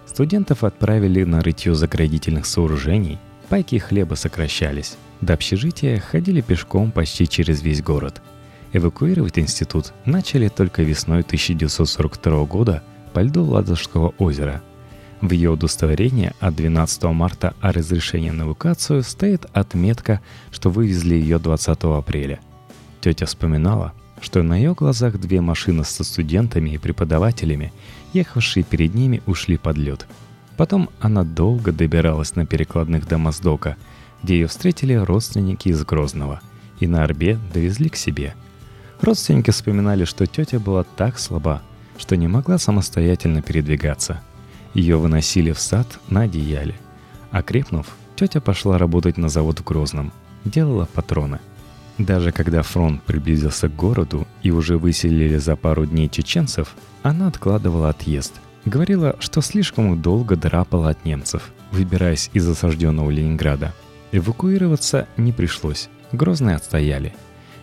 Студентов 0.06 0.64
отправили 0.64 1.24
на 1.24 1.42
рытье 1.42 1.74
заградительных 1.74 2.46
сооружений, 2.46 3.18
пайки 3.50 3.76
хлеба 3.76 4.14
сокращались. 4.14 4.96
До 5.20 5.34
общежития 5.34 6.00
ходили 6.00 6.40
пешком 6.40 6.90
почти 6.90 7.28
через 7.28 7.60
весь 7.60 7.82
город. 7.82 8.22
Эвакуировать 8.72 9.38
институт 9.38 9.92
начали 10.04 10.48
только 10.48 10.82
весной 10.82 11.20
1942 11.20 12.44
года 12.46 12.82
по 13.12 13.20
льду 13.20 13.44
Ладожского 13.44 14.14
озера. 14.18 14.62
В 15.20 15.30
ее 15.30 15.50
удостоверении 15.50 16.32
от 16.40 16.54
12 16.56 17.04
марта 17.04 17.54
о 17.60 17.72
разрешении 17.72 18.30
на 18.30 18.42
эвакуацию 18.42 19.02
стоит 19.02 19.46
отметка, 19.52 20.20
что 20.50 20.70
вывезли 20.70 21.14
ее 21.14 21.38
20 21.38 21.84
апреля. 21.84 22.40
Тетя 23.00 23.24
вспоминала, 23.24 23.94
что 24.20 24.42
на 24.42 24.56
ее 24.56 24.74
глазах 24.74 25.18
две 25.18 25.40
машины 25.40 25.84
со 25.84 26.04
студентами 26.04 26.70
и 26.70 26.78
преподавателями, 26.78 27.72
ехавшие 28.12 28.62
перед 28.62 28.94
ними, 28.94 29.22
ушли 29.26 29.56
под 29.56 29.78
лед. 29.78 30.06
Потом 30.56 30.90
она 31.00 31.22
долго 31.22 31.72
добиралась 31.72 32.34
на 32.34 32.46
перекладных 32.46 33.06
до 33.06 33.18
Моздока, 33.18 33.76
где 34.22 34.34
ее 34.40 34.46
встретили 34.46 34.94
родственники 34.94 35.68
из 35.68 35.84
Грозного, 35.84 36.40
и 36.80 36.86
на 36.86 37.04
Орбе 37.04 37.38
довезли 37.52 37.88
к 37.88 37.96
себе. 37.96 38.34
Родственники 39.00 39.50
вспоминали, 39.50 40.04
что 40.04 40.26
тетя 40.26 40.58
была 40.58 40.82
так 40.82 41.18
слаба, 41.18 41.62
что 41.98 42.16
не 42.16 42.28
могла 42.28 42.58
самостоятельно 42.58 43.42
передвигаться. 43.42 44.22
Ее 44.76 44.96
выносили 44.96 45.50
в 45.52 45.58
сад 45.58 45.98
на 46.08 46.22
одеяле. 46.22 46.74
Окрепнув, 47.30 47.86
тетя 48.14 48.40
пошла 48.40 48.78
работать 48.78 49.16
на 49.16 49.28
завод 49.28 49.58
в 49.58 49.64
Грозном, 49.64 50.12
делала 50.44 50.86
патроны– 50.94 51.40
даже 51.98 52.30
когда 52.30 52.62
фронт 52.62 53.02
приблизился 53.02 53.68
к 53.68 53.76
городу 53.76 54.26
и 54.42 54.50
уже 54.50 54.76
выселили 54.76 55.38
за 55.38 55.56
пару 55.56 55.86
дней 55.86 56.08
чеченцев, 56.10 56.74
она 57.02 57.28
откладывала 57.28 57.88
отъезд. 57.88 58.34
Говорила, 58.66 59.16
что 59.18 59.40
слишком 59.40 60.00
долго 60.02 60.36
драпала 60.36 60.90
от 60.90 61.04
немцев, 61.04 61.52
выбираясь 61.70 62.30
из 62.34 62.46
осажденного 62.48 63.10
Ленинграда. 63.10 63.72
Эвакуироваться 64.12 65.08
не 65.16 65.32
пришлось, 65.32 65.88
Грозные 66.12 66.56
отстояли. 66.56 67.14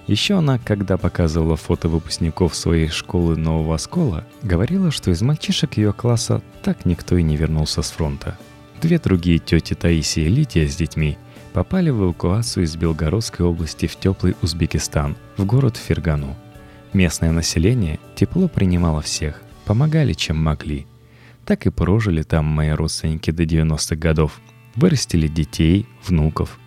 Еще 0.08 0.38
она, 0.38 0.60
когда 0.60 0.98
показывала 0.98 1.56
фото 1.56 1.88
выпускников 1.88 2.56
своей 2.56 2.90
школы 2.90 3.38
Нового 3.38 3.76
Оскола, 3.76 4.26
говорила, 4.42 4.92
что 4.92 5.12
из 5.12 5.22
мальчишек 5.22 5.78
ее 5.78 5.94
класса 5.94 6.42
так 6.62 6.86
никто 6.86 7.18
и 7.18 7.24
не 7.24 7.38
вернулся 7.38 7.82
с 7.82 7.92
фронта. 7.92 8.38
Две 8.82 9.00
другие 9.00 9.40
тети 9.40 9.74
Таисия 9.74 10.26
и 10.26 10.30
Лидия 10.30 10.68
с 10.68 10.76
детьми– 10.76 11.18
попали 11.54 11.92
в 11.92 12.04
эвакуацию 12.04 12.66
из 12.66 12.76
Белгородской 12.76 13.46
области 13.46 13.86
в 13.86 13.96
теплый 13.96 14.36
Узбекистан, 14.42 15.16
в 15.38 15.46
город 15.46 15.78
Фергану. 15.78 16.36
Местное 16.92 17.32
население 17.32 18.00
тепло 18.16 18.48
принимало 18.48 19.02
всех, 19.02 19.42
помогали 19.66 20.14
чем 20.14 20.38
могли. 20.38 20.86
Так 21.46 21.66
и 21.66 21.70
прожили 21.70 22.24
там 22.24 22.46
мои 22.46 22.72
родственники 22.72 23.32
до 23.32 23.44
90-х 23.44 23.96
годов, 23.96 24.42
вырастили 24.76 25.28
детей, 25.28 25.86
внуков. 26.06 26.60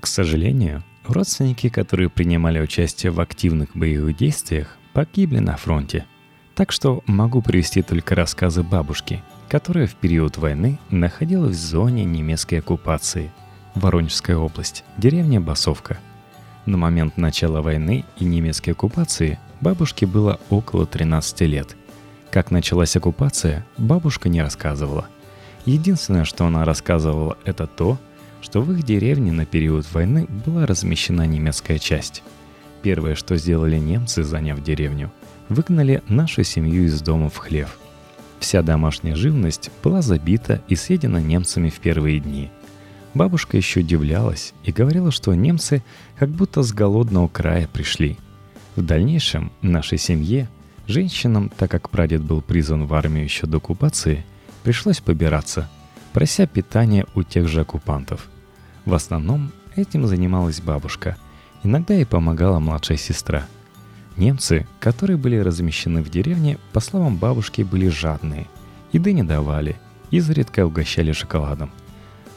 К 0.00 0.06
сожалению, 0.06 0.84
родственники, 1.12 1.68
которые 1.68 2.08
принимали 2.08 2.60
участие 2.60 3.12
в 3.12 3.20
активных 3.20 3.76
боевых 3.76 4.16
действиях, 4.16 4.76
погибли 4.92 5.38
на 5.38 5.56
фронте. 5.56 6.06
Так 6.54 6.72
что 6.72 7.02
могу 7.06 7.42
привести 7.42 7.82
только 7.82 8.14
рассказы 8.14 8.62
бабушки, 8.62 9.22
которая 9.48 9.86
в 9.86 9.94
период 9.94 10.36
войны 10.36 10.78
находилась 10.90 11.56
в 11.56 11.60
зоне 11.60 12.04
немецкой 12.04 12.56
оккупации– 12.56 13.30
Воронежская 13.74 14.36
область, 14.36 14.84
деревня 14.98 15.40
Басовка. 15.40 15.98
На 16.66 16.76
момент 16.76 17.16
начала 17.16 17.62
войны 17.62 18.04
и 18.18 18.24
немецкой 18.24 18.70
оккупации 18.70 19.38
бабушке 19.60 20.06
было 20.06 20.40
около 20.50 20.86
13 20.86 21.40
лет. 21.42 21.76
Как 22.30 22.50
началась 22.50 22.96
оккупация, 22.96 23.64
бабушка 23.78 24.28
не 24.28 24.42
рассказывала. 24.42 25.06
Единственное, 25.66 26.24
что 26.24 26.46
она 26.46 26.64
рассказывала, 26.64 27.38
это 27.44 27.66
то, 27.66 27.98
что 28.42 28.60
в 28.60 28.72
их 28.72 28.82
деревне 28.82 29.32
на 29.32 29.46
период 29.46 29.90
войны 29.92 30.26
была 30.46 30.66
размещена 30.66 31.26
немецкая 31.26 31.78
часть. 31.78 32.22
Первое, 32.82 33.14
что 33.14 33.36
сделали 33.36 33.76
немцы, 33.76 34.22
заняв 34.22 34.62
деревню, 34.62 35.12
выгнали 35.48 36.02
нашу 36.08 36.44
семью 36.44 36.84
из 36.84 37.00
дома 37.02 37.28
в 37.28 37.36
хлев. 37.36 37.78
Вся 38.38 38.62
домашняя 38.62 39.14
живность 39.14 39.70
была 39.82 40.00
забита 40.00 40.62
и 40.68 40.74
съедена 40.74 41.18
немцами 41.18 41.68
в 41.68 41.78
первые 41.80 42.20
дни– 42.20 42.50
Бабушка 43.12 43.56
еще 43.56 43.80
удивлялась 43.80 44.54
и 44.64 44.70
говорила, 44.70 45.10
что 45.10 45.34
немцы 45.34 45.82
как 46.16 46.28
будто 46.28 46.62
с 46.62 46.72
голодного 46.72 47.26
края 47.28 47.68
пришли. 47.72 48.16
В 48.76 48.82
дальнейшем 48.82 49.50
нашей 49.62 49.98
семье, 49.98 50.48
женщинам, 50.86 51.50
так 51.56 51.70
как 51.70 51.90
прадед 51.90 52.22
был 52.22 52.40
призван 52.40 52.86
в 52.86 52.94
армию 52.94 53.24
еще 53.24 53.46
до 53.46 53.56
оккупации, 53.56 54.24
пришлось 54.62 55.00
побираться, 55.00 55.68
прося 56.12 56.46
питания 56.46 57.06
у 57.14 57.22
тех 57.22 57.48
же 57.48 57.60
оккупантов. 57.60 58.28
В 58.84 58.94
основном 58.94 59.52
этим 59.76 60.06
занималась 60.06 60.60
бабушка. 60.60 61.16
Иногда 61.62 61.94
ей 61.94 62.06
помогала 62.06 62.58
младшая 62.58 62.98
сестра. 62.98 63.46
Немцы, 64.16 64.66
которые 64.80 65.16
были 65.16 65.36
размещены 65.36 66.02
в 66.02 66.10
деревне, 66.10 66.58
по 66.72 66.80
словам 66.80 67.16
бабушки, 67.16 67.62
были 67.62 67.88
жадные. 67.88 68.46
Еды 68.92 69.12
не 69.12 69.22
давали, 69.22 69.76
изредка 70.10 70.66
угощали 70.66 71.12
шоколадом. 71.12 71.70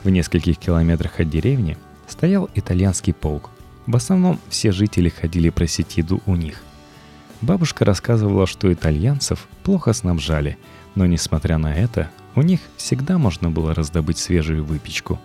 В 0.03 0.10
нескольких 0.10 0.58
километрах 0.58 1.20
от 1.20 1.30
деревни 1.30 1.77
стоял 2.08 2.50
итальянский 2.53 3.13
полк. 3.13 3.50
В 3.88 3.96
основном 3.96 4.39
все 4.50 4.72
жители 4.72 5.10
ходили 5.10 5.50
просить 5.50 5.98
еду 5.98 6.22
у 6.25 6.36
них. 6.36 6.62
Бабушка 7.42 7.84
рассказывала, 7.84 8.48
что 8.48 8.72
итальянцев 8.72 9.48
плохо 9.63 9.92
снабжали, 9.94 10.58
но 10.96 11.06
несмотря 11.06 11.58
на 11.58 11.74
это, 11.74 12.10
у 12.35 12.41
них 12.41 12.59
всегда 12.77 13.17
можно 13.17 13.49
было 13.49 13.73
раздобыть 13.73 14.17
свежую 14.17 14.63
выпечку. 14.63 15.19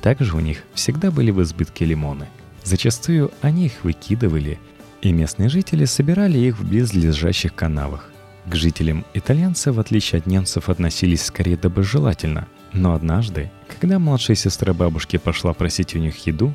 Также 0.00 0.36
у 0.36 0.40
них 0.40 0.64
всегда 0.74 1.10
были 1.10 1.30
в 1.30 1.42
избытке 1.42 1.84
лимоны. 1.84 2.28
Зачастую 2.64 3.30
они 3.40 3.66
их 3.66 3.84
выкидывали, 3.84 4.58
и 5.02 5.12
местные 5.12 5.48
жители 5.48 5.84
собирали 5.84 6.38
их 6.38 6.58
в 6.58 6.68
близлежащих 6.68 7.54
канавах. 7.54 8.10
К 8.46 8.54
жителям 8.54 9.04
итальянцы, 9.14 9.72
в 9.72 9.80
отличие 9.80 10.18
от 10.18 10.26
немцев, 10.26 10.68
относились 10.68 11.24
скорее 11.24 11.56
доброжелательно– 11.56 12.46
но 12.72 12.94
однажды, 12.94 13.50
когда 13.68 13.98
младшая 13.98 14.36
сестра 14.36 14.72
бабушки 14.72 15.16
пошла 15.16 15.52
просить 15.52 15.94
у 15.94 15.98
них 15.98 16.26
еду, 16.26 16.54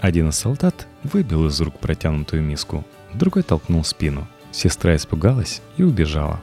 один 0.00 0.28
из 0.28 0.36
солдат 0.36 0.86
выбил 1.02 1.46
из 1.46 1.60
рук 1.60 1.78
протянутую 1.78 2.42
миску, 2.42 2.84
другой 3.14 3.42
толкнул 3.42 3.84
спину. 3.84 4.28
Сестра 4.52 4.94
испугалась 4.94 5.62
и 5.76 5.82
убежала. 5.82 6.40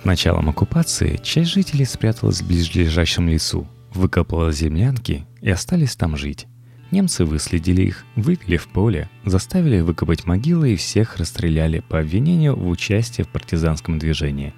С 0.00 0.04
началом 0.04 0.48
оккупации 0.48 1.18
часть 1.24 1.50
жителей 1.50 1.84
спряталась 1.84 2.40
в 2.40 2.46
ближайшем 2.46 3.28
лесу, 3.28 3.66
выкопала 3.92 4.52
землянки 4.52 5.26
и 5.40 5.50
остались 5.50 5.96
там 5.96 6.16
жить. 6.16 6.46
Немцы 6.92 7.24
выследили 7.24 7.82
их, 7.82 8.04
вывели 8.14 8.58
в 8.58 8.68
поле, 8.68 9.10
заставили 9.24 9.80
выкопать 9.80 10.24
могилы 10.24 10.72
и 10.72 10.76
всех 10.76 11.16
расстреляли 11.16 11.80
по 11.80 11.98
обвинению 11.98 12.54
в 12.54 12.68
участии 12.68 13.22
в 13.22 13.28
партизанском 13.28 13.98
движении. 13.98 14.54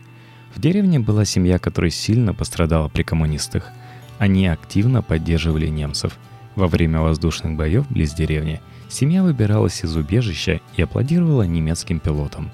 В 0.55 0.61
деревне 0.61 1.01
была 1.01 1.25
семья, 1.25 1.59
которая 1.59 1.91
сильно 1.91 2.35
пострадала 2.35 2.89
при 2.89 3.03
коммунистах. 3.03 3.71
Они 4.19 4.47
активно 4.47 5.01
поддерживали 5.01 5.69
немцев. 5.69 6.19
Во 6.55 6.67
время 6.69 7.01
воздушных 7.01 7.57
боев 7.57 7.91
близ 7.91 8.13
деревни 8.13 8.61
семья 8.91 9.23
выбиралась 9.23 9.85
из 9.85 9.97
убежища 9.97 10.61
и 10.77 10.83
аплодировала 10.83 11.45
немецким 11.45 11.99
пилотам. 11.99 12.51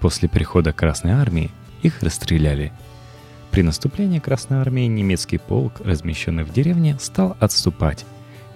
После 0.00 0.30
прихода 0.30 0.72
Красной 0.72 1.12
Армии 1.12 1.50
их 1.82 2.02
расстреляли. 2.02 2.72
При 3.50 3.62
наступлении 3.62 4.18
Красной 4.18 4.58
Армии 4.58 4.86
немецкий 4.86 5.38
полк, 5.38 5.74
размещенный 5.84 6.44
в 6.44 6.52
деревне, 6.52 6.96
стал 6.98 7.36
отступать. 7.38 8.06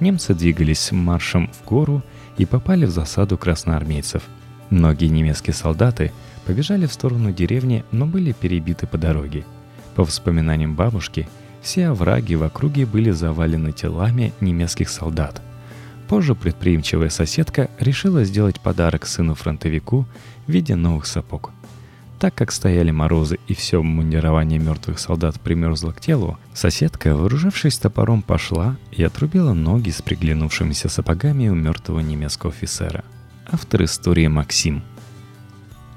Немцы 0.01 0.35
двигались 0.35 0.91
маршем 0.93 1.51
в 1.53 1.65
гору 1.67 2.03
и 2.39 2.47
попали 2.47 2.87
в 2.87 2.91
засаду 2.91 3.37
красноармейцев. 3.37 4.23
Многие 4.71 5.09
немецкие 5.09 5.55
солдаты 5.55 6.13
побежали 6.47 6.87
в 6.87 6.93
сторону 6.93 7.33
деревни, 7.33 7.85
но 7.93 8.07
были 8.07 8.33
перебиты 8.33 8.87
по 8.87 8.99
дороге. 8.99 9.45
По 9.95 10.05
воспоминаниям 10.05 10.75
бабушки, 10.75 11.29
все 11.63 11.89
овраги 11.89 12.35
в 12.35 12.43
округе 12.43 12.87
были 12.87 13.11
завалены 13.11 13.73
телами 13.73 14.33
немецких 14.41 14.89
солдат. 14.89 15.43
Позже 16.09 16.35
предприимчивая 16.35 17.09
соседка 17.09 17.69
решила 17.81 18.25
сделать 18.25 18.61
подарок 18.61 19.07
сыну-фронтовику 19.07 20.07
в 20.47 20.51
виде 20.51 20.77
новых 20.77 21.07
сапог. 21.07 21.51
Так 22.19 22.35
как 22.35 22.51
стояли 22.51 22.91
морозы 22.91 23.39
и 23.47 23.55
все 23.55 23.83
мундирование 23.83 24.59
мертвых 24.59 24.99
солдат 24.99 25.39
примерзло 25.39 25.91
к 25.91 26.01
телу, 26.01 26.39
соседка, 26.55 27.15
вооружившись 27.15 27.79
топором, 27.79 28.23
пошла 28.23 28.77
и 28.91 29.03
отрубила 29.03 29.53
ноги 29.53 29.91
с 29.91 30.01
приглянувшимися 30.01 30.89
сапогами 30.89 31.49
у 31.49 31.55
мертвого 31.55 32.01
немецкого 32.01 32.53
офицера. 32.53 33.05
Автор 33.51 33.85
истории 33.85 34.29
Максим. 34.29 34.83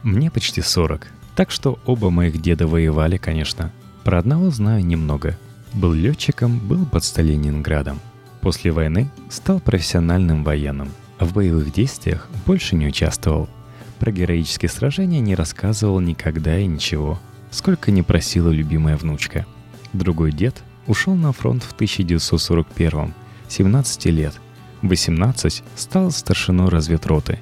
Мне 0.04 0.30
почти 0.30 0.62
40, 0.62 1.08
так 1.36 1.52
что 1.52 1.80
оба 1.86 2.10
моих 2.10 2.42
деда 2.42 2.68
воевали, 2.68 3.16
конечно. 3.16 3.72
Про 4.04 4.20
одного 4.20 4.50
знаю 4.50 4.86
немного. 4.86 5.38
Был 5.74 5.94
летчиком, 5.94 6.60
был 6.60 6.86
под 6.86 7.04
Сталининградом. 7.06 8.00
После 8.42 8.72
войны 8.72 9.10
стал 9.30 9.60
профессиональным 9.62 10.44
военным. 10.44 10.90
В 11.20 11.34
боевых 11.34 11.72
действиях 11.72 12.28
больше 12.46 12.76
не 12.76 12.88
участвовал– 12.88 13.48
про 14.00 14.12
героические 14.12 14.70
сражения 14.70 15.20
не 15.20 15.36
рассказывал 15.36 16.00
никогда 16.00 16.58
и 16.58 16.66
ничего, 16.66 17.20
сколько 17.52 17.92
не 17.92 18.02
просила 18.02 18.50
любимая 18.50 18.96
внучка. 18.98 19.46
Другой 19.94 20.32
дед 20.32 20.56
ушел 20.88 21.16
на 21.16 21.34
фронт 21.34 21.64
в 21.64 21.74
1941 21.74 23.14
17 23.50 24.06
лет. 24.06 24.34
18 24.82 25.64
стал 25.76 26.12
старшиной 26.12 26.70
разведроты. 26.70 27.40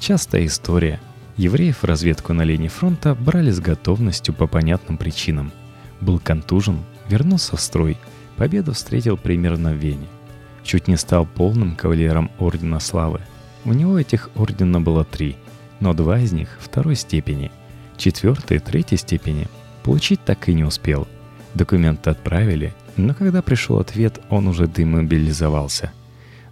Частая 0.00 0.46
история. 0.46 1.00
Евреев 1.36 1.78
в 1.78 1.84
разведку 1.84 2.32
на 2.32 2.42
линии 2.42 2.68
фронта 2.68 3.14
брали 3.14 3.50
с 3.50 3.60
готовностью 3.60 4.34
по 4.34 4.46
понятным 4.46 4.98
причинам. 4.98 5.52
Был 6.00 6.18
контужен, 6.18 6.80
вернулся 7.08 7.56
в 7.56 7.60
строй, 7.60 7.96
победу 8.36 8.72
встретил 8.72 9.16
примерно 9.16 9.72
в 9.72 9.76
Вене. 9.76 10.08
Чуть 10.64 10.88
не 10.88 10.96
стал 10.96 11.26
полным 11.26 11.76
кавалером 11.76 12.30
Ордена 12.38 12.80
Славы. 12.80 13.20
У 13.64 13.72
него 13.72 13.98
этих 13.98 14.30
ордена 14.34 14.80
было 14.80 15.04
три– 15.04 15.36
но 15.82 15.94
два 15.94 16.20
из 16.20 16.32
них 16.32 16.48
второй 16.60 16.94
степени. 16.94 17.50
Четвертый, 17.96 18.60
третьей 18.60 18.98
степени 18.98 19.48
получить 19.82 20.24
так 20.24 20.48
и 20.48 20.54
не 20.54 20.62
успел. 20.62 21.08
Документы 21.54 22.10
отправили, 22.10 22.72
но 22.96 23.14
когда 23.14 23.42
пришел 23.42 23.80
ответ, 23.80 24.20
он 24.30 24.46
уже 24.46 24.68
демобилизовался. 24.68 25.92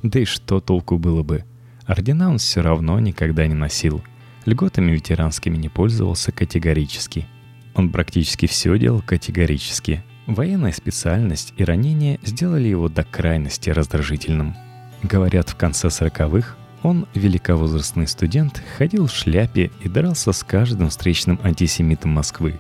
Да 0.03 0.19
и 0.19 0.25
что 0.25 0.61
толку 0.61 0.99
было 0.99 1.23
бы? 1.23 1.45
Ордена 1.87 2.29
он 2.29 2.39
все 2.39 2.61
равно 2.61 2.99
никогда 2.99 3.47
не 3.47 3.55
носил. 3.55 4.03
Льготами 4.47 4.91
ветеранскими 4.91 5.57
не 5.57 5.69
пользовался 5.69 6.33
категорически. 6.33 7.29
Он 7.75 7.91
практически 7.91 8.47
все 8.47 8.77
делал 8.81 9.01
категорически. 9.01 10.03
Военная 10.27 10.73
специальность 10.73 11.55
и 11.57 11.63
ранения 11.63 12.19
сделали 12.25 12.67
его 12.67 12.89
до 12.89 13.05
крайности 13.05 13.71
раздражительным. 13.71 14.57
Говорят, 15.05 15.51
в 15.51 15.57
конце 15.57 15.89
сороковых 15.89 16.57
он, 16.83 17.07
великовозрастный 17.15 18.07
студент, 18.07 18.63
ходил 18.79 19.07
в 19.07 19.13
шляпе 19.13 19.71
и 19.83 19.89
дрался 19.89 20.33
с 20.33 20.43
каждым 20.43 20.89
встречным 20.89 21.39
антисемитом 21.43 22.13
Москвы. 22.13 22.59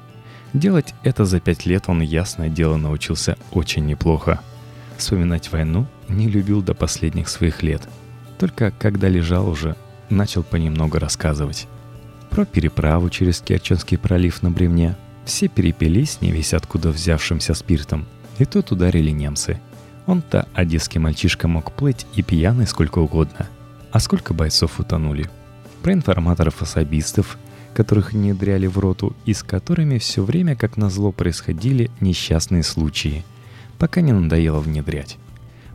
Делать 0.52 0.94
это 1.02 1.24
за 1.24 1.40
пять 1.40 1.64
лет 1.64 1.84
он, 1.86 2.00
ясное 2.02 2.48
дело, 2.48 2.76
научился 2.76 3.36
очень 3.52 3.86
неплохо. 3.86 4.40
Вспоминать 4.96 5.50
войну 5.52 5.86
не 6.08 6.28
любил 6.28 6.60
до 6.60 6.74
последних 6.74 7.28
своих 7.28 7.62
лет. 7.62 7.88
Только 8.38 8.72
когда 8.78 9.08
лежал 9.08 9.48
уже, 9.48 9.76
начал 10.10 10.42
понемногу 10.42 10.98
рассказывать. 10.98 11.68
Про 12.30 12.44
переправу 12.44 13.08
через 13.10 13.40
Керченский 13.40 13.96
пролив 13.96 14.42
на 14.42 14.50
бревне. 14.50 14.96
Все 15.24 15.48
перепились 15.48 16.20
не 16.20 16.30
весь 16.30 16.52
откуда 16.52 16.90
взявшимся 16.90 17.54
спиртом. 17.54 18.06
И 18.38 18.44
тут 18.44 18.72
ударили 18.72 19.10
немцы. 19.10 19.60
Он-то, 20.06 20.48
одесский 20.54 20.98
мальчишка, 20.98 21.46
мог 21.46 21.72
плыть 21.72 22.06
и 22.14 22.22
пьяный 22.22 22.66
сколько 22.66 22.98
угодно– 22.98 23.48
а 23.92 23.98
сколько 23.98 24.35
бойцов 24.35 24.79
утонули? 24.81 25.29
Про 25.83 25.94
информаторов-особистов, 25.94 27.38
которых 27.74 28.12
внедряли 28.12 28.66
в 28.66 28.79
роту 28.79 29.16
и 29.24 29.33
с 29.33 29.42
которыми 29.42 29.98
все 29.98 30.22
время, 30.22 30.57
как 30.57 30.76
назло, 30.76 31.12
происходили 31.12 31.90
несчастные 32.00 32.62
случаи, 32.62 33.24
пока 33.79 34.00
не 34.00 34.12
надоело 34.12 34.61
внедрять. 34.61 35.18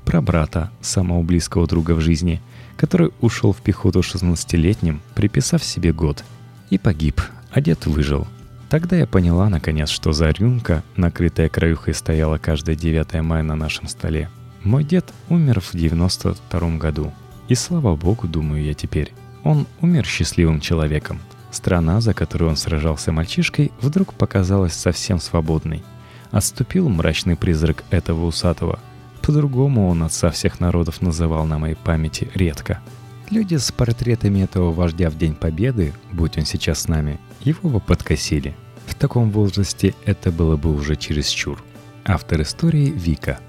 Про 0.04 0.21
брата, 0.21 0.71
самого 0.82 1.23
близкого 1.23 1.67
друга 1.67 1.93
в 1.93 2.01
жизни, 2.01 2.41
который 2.78 3.12
ушел 3.21 3.54
в 3.54 3.62
пехоту 3.62 4.01
16-летним, 4.01 5.01
приписав 5.15 5.63
себе 5.63 5.91
год, 5.91 6.23
и 6.69 6.78
погиб, 6.78 7.21
а 7.51 7.62
дед 7.62 7.86
выжил. 7.86 8.28
Тогда 8.69 8.95
я 8.95 9.08
поняла, 9.08 9.49
наконец, 9.49 9.89
что 9.89 10.12
за 10.12 10.30
рюмка, 10.30 10.84
накрытая 10.95 11.49
краюхой, 11.49 11.93
стояла 11.93 12.38
каждое 12.38 12.75
9 12.75 13.21
мая 13.21 13.43
на 13.43 13.56
нашем 13.56 13.88
столе. 13.88 14.30
Мой 14.63 14.84
дед 14.84 15.12
умер 15.30 15.62
в 15.62 15.71
92 15.73 16.78
году– 16.78 17.13
и 17.47 17.55
слава 17.55 17.95
богу, 17.95 18.27
думаю 18.27 18.63
я 18.63 18.73
теперь, 18.73 19.13
он 19.43 19.67
умер 19.81 20.05
счастливым 20.05 20.60
человеком. 20.60 21.19
Страна, 21.51 22.01
за 22.01 22.13
которую 22.13 22.49
он 22.49 22.58
сражался 22.58 23.12
мальчишкой, 23.12 23.71
вдруг 23.79 24.13
показалась 24.13 24.73
совсем 24.73 25.19
свободной. 25.19 25.84
Отступил 26.31 26.89
мрачный 26.89 27.36
призрак 27.36 27.84
этого 27.91 28.25
усатого. 28.25 28.79
По-другому 29.21 29.88
он 29.88 30.03
отца 30.03 30.31
всех 30.31 30.60
народов 30.60 31.01
называл 31.01 31.45
на 31.45 31.58
моей 31.58 31.75
памяти 31.75 32.29
редко. 32.34 32.81
Люди 33.29 33.55
с 33.55 33.71
портретами 33.71 34.41
этого 34.41 34.71
вождя 34.71 35.10
в 35.10 35.17
День 35.17 35.34
Победы, 35.34 35.93
будь 36.12 36.38
он 36.38 36.45
сейчас 36.45 36.81
с 36.81 36.88
нами, 36.88 37.19
его 37.41 37.69
бы 37.69 37.79
подкосили. 37.79 38.55
В 38.86 38.93
таком 38.95 39.31
возрасте 39.31 39.95
это 40.05 40.31
было 40.31 40.58
бы 40.58 40.73
уже 40.75 40.95
чересчур. 40.95 41.63
Автор 42.03 42.41
истории 42.41 42.89
Вика– 42.89 43.39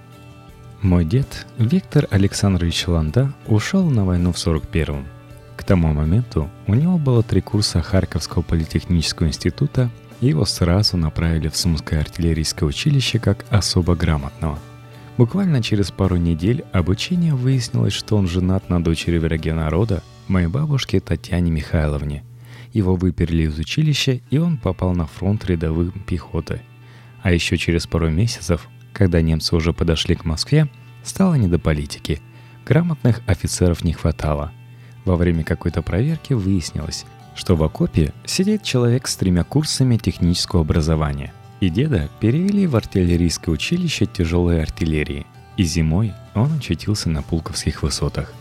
мой 0.86 1.04
дед, 1.04 1.46
Виктор 1.58 2.06
Александрович 2.10 2.86
Ланда, 2.86 3.32
ушел 3.46 3.90
на 3.90 4.04
войну 4.04 4.32
в 4.32 4.36
41-м. 4.36 5.04
К 5.56 5.64
тому 5.64 5.92
моменту 5.92 6.48
у 6.68 6.74
него 6.74 6.96
было 6.96 7.22
три 7.24 7.40
курса 7.40 7.82
Харьковского 7.82 8.42
политехнического 8.42 9.26
института, 9.26 9.90
и 10.20 10.28
его 10.28 10.44
сразу 10.44 10.96
направили 10.96 11.48
в 11.48 11.56
Сумское 11.56 12.00
артиллерийское 12.00 12.68
училище 12.68 13.18
как 13.18 13.44
особо 13.50 13.96
грамотного. 13.96 14.58
Буквально 15.18 15.60
через 15.62 15.90
пару 15.90 16.16
недель 16.16 16.64
обучения 16.72 17.34
выяснилось, 17.34 17.92
что 17.92 18.16
он 18.16 18.28
женат 18.28 18.70
на 18.70 18.82
дочери 18.82 19.18
враге 19.18 19.54
народа, 19.54 20.02
моей 20.28 20.46
бабушке 20.46 21.00
Татьяне 21.00 21.50
Михайловне. 21.50 22.22
Его 22.72 22.94
выперли 22.94 23.42
из 23.42 23.58
училища, 23.58 24.20
и 24.30 24.38
он 24.38 24.56
попал 24.56 24.94
на 24.94 25.06
фронт 25.06 25.44
рядовым 25.46 25.92
пехоты. 26.06 26.60
А 27.22 27.32
еще 27.32 27.56
через 27.56 27.86
пару 27.88 28.08
месяцев 28.08 28.68
когда 28.96 29.20
немцы 29.20 29.54
уже 29.54 29.74
подошли 29.74 30.14
к 30.14 30.24
Москве, 30.24 30.68
стало 31.04 31.34
не 31.34 31.48
до 31.48 31.58
политики. 31.58 32.22
Грамотных 32.64 33.20
офицеров 33.26 33.84
не 33.84 33.92
хватало. 33.92 34.52
Во 35.04 35.16
время 35.16 35.44
какой-то 35.44 35.82
проверки 35.82 36.32
выяснилось, 36.32 37.04
что 37.34 37.56
в 37.56 37.62
окопе 37.62 38.14
сидит 38.24 38.62
человек 38.62 39.06
с 39.06 39.16
тремя 39.16 39.44
курсами 39.44 39.98
технического 39.98 40.62
образования. 40.62 41.34
И 41.60 41.68
деда 41.68 42.08
перевели 42.20 42.66
в 42.66 42.74
артиллерийское 42.74 43.54
училище 43.54 44.06
тяжелой 44.06 44.62
артиллерии. 44.62 45.26
И 45.58 45.64
зимой 45.64 46.14
он 46.34 46.54
очутился 46.54 47.10
на 47.10 47.22
Пулковских 47.22 47.82
высотах. 47.82 48.32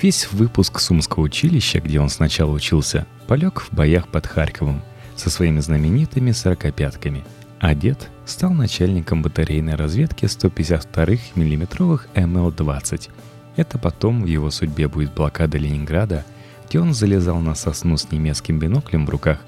Весь 0.00 0.30
выпуск 0.30 0.78
Сумского 0.78 1.24
училища, 1.24 1.80
где 1.80 1.98
он 1.98 2.08
сначала 2.08 2.52
учился, 2.52 3.06
полег 3.26 3.62
в 3.62 3.74
боях 3.74 4.06
под 4.08 4.28
Харьковом 4.28 4.80
со 5.16 5.28
своими 5.28 5.58
знаменитыми 5.58 6.30
сорокопятками– 6.30 7.24
а 7.64 7.74
дед 7.74 8.10
стал 8.26 8.52
начальником 8.52 9.22
батарейной 9.22 9.74
разведки 9.74 10.26
152-х 10.26 11.22
миллиметровых 11.34 12.08
МЛ-20. 12.14 13.08
Это 13.56 13.78
потом 13.78 14.22
в 14.22 14.26
его 14.26 14.50
судьбе 14.50 14.86
будет 14.86 15.14
блокада 15.14 15.56
Ленинграда, 15.56 16.26
где 16.68 16.78
он 16.78 16.92
залезал 16.92 17.40
на 17.40 17.54
сосну 17.54 17.96
с 17.96 18.12
немецким 18.12 18.58
биноклем 18.58 19.06
в 19.06 19.08
руках 19.08 19.38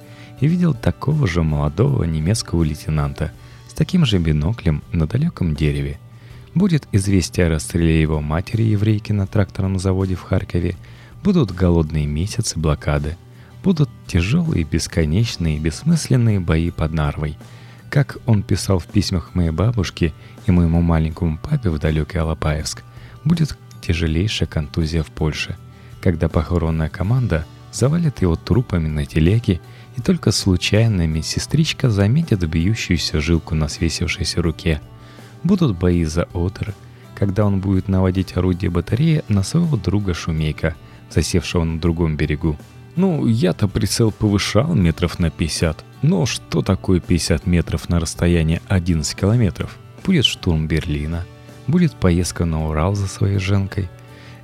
и 0.41 0.47
видел 0.47 0.73
такого 0.73 1.27
же 1.27 1.43
молодого 1.43 2.05
немецкого 2.05 2.63
лейтенанта 2.65 3.33
с 3.69 3.75
таким 3.75 4.07
же 4.07 4.17
биноклем 4.17 4.83
на 4.93 5.07
далеком 5.07 5.55
дереве. 5.55 5.99
Будет 6.55 6.89
известие 6.93 7.49
о 7.49 7.51
расстреле 7.51 8.01
его 8.01 8.23
матери 8.23 8.63
еврейки 8.63 9.13
на 9.13 9.27
тракторном 9.27 9.79
заводе 9.79 10.15
в 10.15 10.23
Харькове, 10.23 10.77
будут 11.23 11.53
голодные 11.53 12.07
месяцы 12.07 12.59
блокады, 12.59 13.19
будут 13.63 13.91
тяжелые, 14.07 14.65
бесконечные, 14.65 15.59
бессмысленные 15.59 16.41
бои 16.41 16.71
под 16.71 16.95
Нарвой– 16.95 17.37
как 17.97 18.19
он 18.27 18.43
писал 18.43 18.79
в 18.79 18.85
письмах 18.85 19.35
моей 19.35 19.53
бабушке 19.53 20.13
и 20.45 20.51
моему 20.51 20.83
маленькому 20.83 21.39
папе 21.39 21.71
в 21.71 21.79
далекий 21.79 22.19
Алапаевск, 22.19 22.83
будет 23.25 23.57
тяжелейшая 23.81 24.47
контузия 24.47 25.03
в 25.03 25.07
Польше, 25.07 25.57
когда 26.03 26.29
похоронная 26.29 26.91
команда 26.91 27.47
завалит 27.73 28.21
его 28.21 28.37
трупами 28.37 28.87
на 28.87 29.07
телеге, 29.07 29.63
и 29.97 30.03
только 30.03 30.31
случайно 30.31 31.07
медсестричка 31.07 31.89
заметит 31.89 32.47
бьющуюся 32.47 33.23
жилку 33.23 33.55
на 33.55 33.67
свесившейся 33.67 34.43
руке. 34.43 34.83
Будут 35.43 35.79
бои 35.79 36.05
за 36.05 36.29
Одер, 36.35 36.75
когда 37.15 37.47
он 37.47 37.61
будет 37.61 37.89
наводить 37.89 38.37
орудие 38.37 38.71
батареи 38.71 39.25
на 39.29 39.43
своего 39.43 39.79
друга 39.79 40.13
Шумейка, 40.13 40.77
засевшего 41.11 41.65
на 41.65 41.81
другом 41.81 42.19
берегу. 42.19 42.59
Ну, 42.95 43.27
я-то 43.27 43.69
прицел 43.69 44.11
повышал 44.13 44.75
метров 44.75 45.19
на 45.19 45.31
50. 45.31 45.83
Но 46.09 46.25
что 46.25 46.63
такое 46.63 47.01
50 47.01 47.47
метров 47.47 47.89
на 47.89 47.99
расстоянии 47.99 48.63
11 48.69 49.17
километров? 49.17 49.77
Будет 50.05 50.25
штурм 50.25 50.69
Берлина. 50.69 51.25
Будет 51.67 51.97
поездка 51.97 52.45
на 52.45 52.69
Урал 52.69 52.95
за 52.95 53.09
своей 53.09 53.39
женкой, 53.41 53.89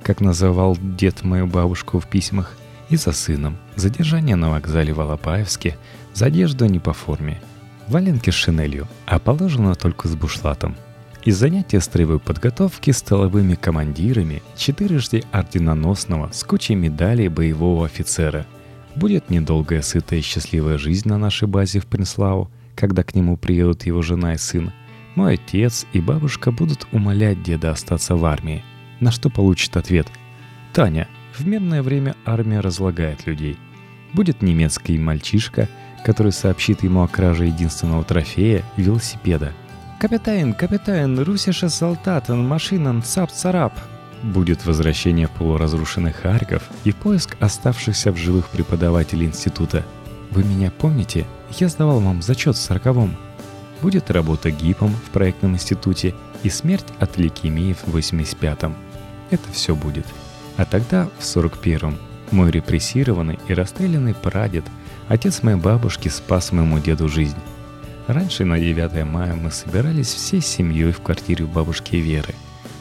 как 0.01 0.19
называл 0.19 0.75
дед 0.77 1.23
мою 1.23 1.47
бабушку 1.47 1.99
в 1.99 2.07
письмах, 2.07 2.57
и 2.89 2.97
за 2.97 3.13
сыном. 3.13 3.55
Задержание 3.77 4.35
на 4.35 4.49
вокзале 4.49 4.91
в 4.91 4.99
Алапаевске 4.99 5.77
за 6.13 6.25
одежду 6.25 6.65
не 6.65 6.79
по 6.79 6.91
форме. 6.91 7.41
Валенки 7.87 8.29
с 8.29 8.33
шинелью, 8.33 8.89
а 9.05 9.17
положено 9.19 9.73
только 9.75 10.09
с 10.09 10.15
бушлатом. 10.17 10.75
Из 11.23 11.37
занятия 11.37 11.79
строевой 11.79 12.19
подготовки 12.19 12.91
столовыми 12.91 13.55
командирами 13.55 14.43
четырежды 14.57 15.23
орденоносного 15.31 16.29
с 16.33 16.43
кучей 16.43 16.75
медалей 16.75 17.29
боевого 17.29 17.85
офицера. 17.85 18.45
Будет 18.95 19.29
недолгая, 19.29 19.81
сытая 19.81 20.19
и 20.19 20.23
счастливая 20.23 20.77
жизнь 20.77 21.09
на 21.09 21.17
нашей 21.17 21.47
базе 21.47 21.79
в 21.79 21.87
Принслау, 21.87 22.49
когда 22.75 23.03
к 23.03 23.15
нему 23.15 23.37
приедут 23.37 23.85
его 23.85 24.01
жена 24.01 24.33
и 24.33 24.37
сын. 24.37 24.71
Мой 25.15 25.35
отец 25.35 25.85
и 25.93 25.99
бабушка 25.99 26.51
будут 26.51 26.87
умолять 26.91 27.43
деда 27.43 27.71
остаться 27.71 28.15
в 28.15 28.25
армии. 28.25 28.63
На 28.99 29.11
что 29.11 29.29
получит 29.29 29.77
ответ 29.77 30.07
«Таня, 30.73 31.07
в 31.37 31.45
мирное 31.47 31.83
время 31.83 32.15
армия 32.25 32.59
разлагает 32.59 33.27
людей». 33.27 33.57
Будет 34.13 34.41
немецкий 34.41 34.97
мальчишка, 34.97 35.67
который 36.05 36.31
сообщит 36.31 36.83
ему 36.83 37.03
о 37.03 37.07
краже 37.07 37.45
единственного 37.45 38.03
трофея– 38.03 38.63
велосипеда– 38.77 39.53
«Капитан, 40.03 40.53
капитан, 40.53 41.17
русиша 41.17 41.69
солдатан, 41.69 42.45
машинан, 42.45 43.01
цап-царап!» 43.03 43.71
Будет 44.23 44.65
возвращение 44.65 45.27
в 45.27 45.31
полуразрушенный 45.31 46.13
Харьков 46.13 46.63
и 46.85 46.93
поиск 46.93 47.35
оставшихся 47.41 48.13
в 48.13 48.17
живых 48.17 48.47
преподавателей 48.47 49.27
института. 49.27 49.85
Вы 50.31 50.45
меня 50.45 50.71
помните? 50.71 51.25
Я 51.59 51.67
сдавал 51.67 51.99
вам 51.99 52.21
зачет 52.21 52.55
в 52.55 52.61
сороковом. 52.61 53.17
Будет 53.81 54.09
работа 54.09 54.49
ГИПом 54.49 54.93
в 54.93 55.09
проектном 55.09 55.55
институте 55.55 56.15
и 56.41 56.49
смерть 56.49 56.85
от 56.99 57.17
лейкемии 57.17 57.73
в 57.73 57.93
85-м. 57.93 58.73
Это 59.29 59.51
все 59.51 59.75
будет. 59.75 60.05
А 60.55 60.63
тогда, 60.63 61.09
в 61.19 61.23
41-м, 61.23 61.97
мой 62.31 62.49
репрессированный 62.49 63.39
и 63.49 63.53
расстрелянный 63.53 64.13
прадед, 64.13 64.63
отец 65.09 65.43
моей 65.43 65.57
бабушки, 65.57 66.07
спас 66.07 66.53
моему 66.53 66.79
деду 66.79 67.09
жизнь. 67.09 67.37
Раньше 68.07 68.45
на 68.45 68.57
9 68.57 69.05
мая 69.05 69.35
мы 69.35 69.51
собирались 69.51 70.13
всей 70.13 70.41
семьей 70.41 70.93
в 70.93 71.01
квартире 71.01 71.45
бабушки 71.45 71.97
Веры, 71.97 72.33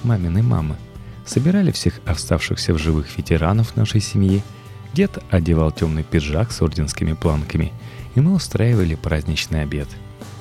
маминой 0.04 0.42
мамы. 0.42 0.76
Собирали 1.24 1.70
всех 1.70 2.00
оставшихся 2.04 2.74
в 2.74 2.78
живых 2.78 3.16
ветеранов 3.16 3.76
нашей 3.76 4.00
семьи. 4.00 4.42
Дед 4.92 5.18
одевал 5.30 5.72
темный 5.72 6.02
пиджак 6.02 6.52
с 6.52 6.60
орденскими 6.60 7.14
планками, 7.14 7.72
и 8.14 8.20
мы 8.20 8.34
устраивали 8.34 8.94
праздничный 8.94 9.62
обед. 9.62 9.88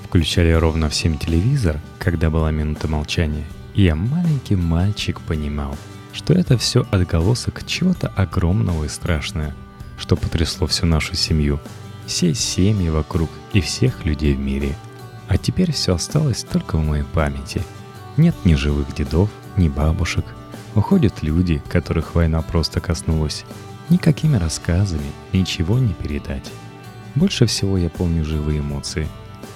Включали 0.06 0.52
ровно 0.52 0.90
в 0.90 0.96
7 0.96 1.18
телевизор, 1.18 1.80
когда 2.00 2.30
была 2.30 2.52
минута 2.52 2.88
молчания, 2.88 3.46
и 3.76 3.84
я 3.84 3.96
маленький 3.96 4.56
мальчик 4.56 5.22
понимал, 5.22 5.78
что 6.12 6.34
это 6.34 6.58
все 6.58 6.86
отголосок 6.92 7.66
чего-то 7.66 8.10
огромного 8.10 8.84
и 8.84 8.90
страшного, 8.90 9.54
что 9.98 10.18
потрясло 10.18 10.68
всю 10.68 10.86
нашу 10.86 11.16
семью– 11.16 11.60
все 12.12 12.34
семьи 12.34 12.90
вокруг 12.90 13.30
и 13.54 13.62
всех 13.62 14.06
людей 14.06 14.36
в 14.36 14.40
мире. 14.40 14.76
А 15.28 15.38
теперь 15.38 15.72
все 15.72 15.96
осталось 15.96 16.44
только 16.44 16.78
в 16.78 16.86
моей 16.86 17.04
памяти. 17.04 17.62
Нет 18.18 18.36
ни 18.44 18.56
живых 18.56 18.94
дедов, 18.94 19.30
ни 19.56 19.70
бабушек. 19.70 20.26
Уходят 20.76 21.22
люди, 21.22 21.62
которых 21.70 22.16
война 22.16 22.42
просто 22.42 22.80
коснулась. 22.80 23.46
Никакими 23.90 24.38
рассказами 24.38 25.12
ничего 25.34 25.80
не 25.80 25.94
передать. 25.94 26.50
Больше 27.16 27.46
всего 27.46 27.78
я 27.78 27.90
помню 27.90 28.24
живые 28.24 28.60
эмоции. 28.60 29.08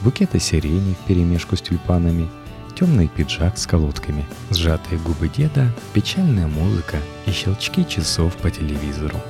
Букеты 0.02 0.40
сирени 0.40 0.94
в 0.94 1.08
перемешку 1.08 1.56
с 1.56 1.62
тюльпанами, 1.62 2.30
темный 2.78 3.08
пиджак 3.08 3.58
с 3.58 3.66
колодками, 3.66 4.26
сжатые 4.50 5.00
губы 5.00 5.30
деда, 5.30 5.72
печальная 5.94 6.48
музыка 6.48 6.98
и 7.26 7.32
щелчки 7.32 7.88
часов 7.88 8.36
по 8.36 8.52
телевизору– 8.52 9.20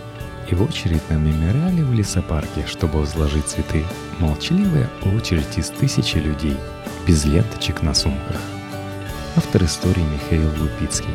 и 0.50 0.56
в 0.56 0.62
очередь 0.62 1.10
на 1.10 1.16
мемориале 1.16 1.84
в 1.84 1.94
лесопарке, 1.94 2.66
чтобы 2.68 3.00
возложить 3.00 3.48
цветы, 3.48 3.84
молчаливая 4.20 4.90
очередь 5.16 5.58
из 5.58 5.70
тысячи 5.70 6.18
людей, 6.18 6.58
без 7.08 7.26
ленточек 7.26 7.82
на 7.82 7.94
сумках. 7.94 8.40
Автор 9.36 9.64
истории 9.64 10.02
Михаил 10.02 10.50
Лупицкий. 10.60 11.14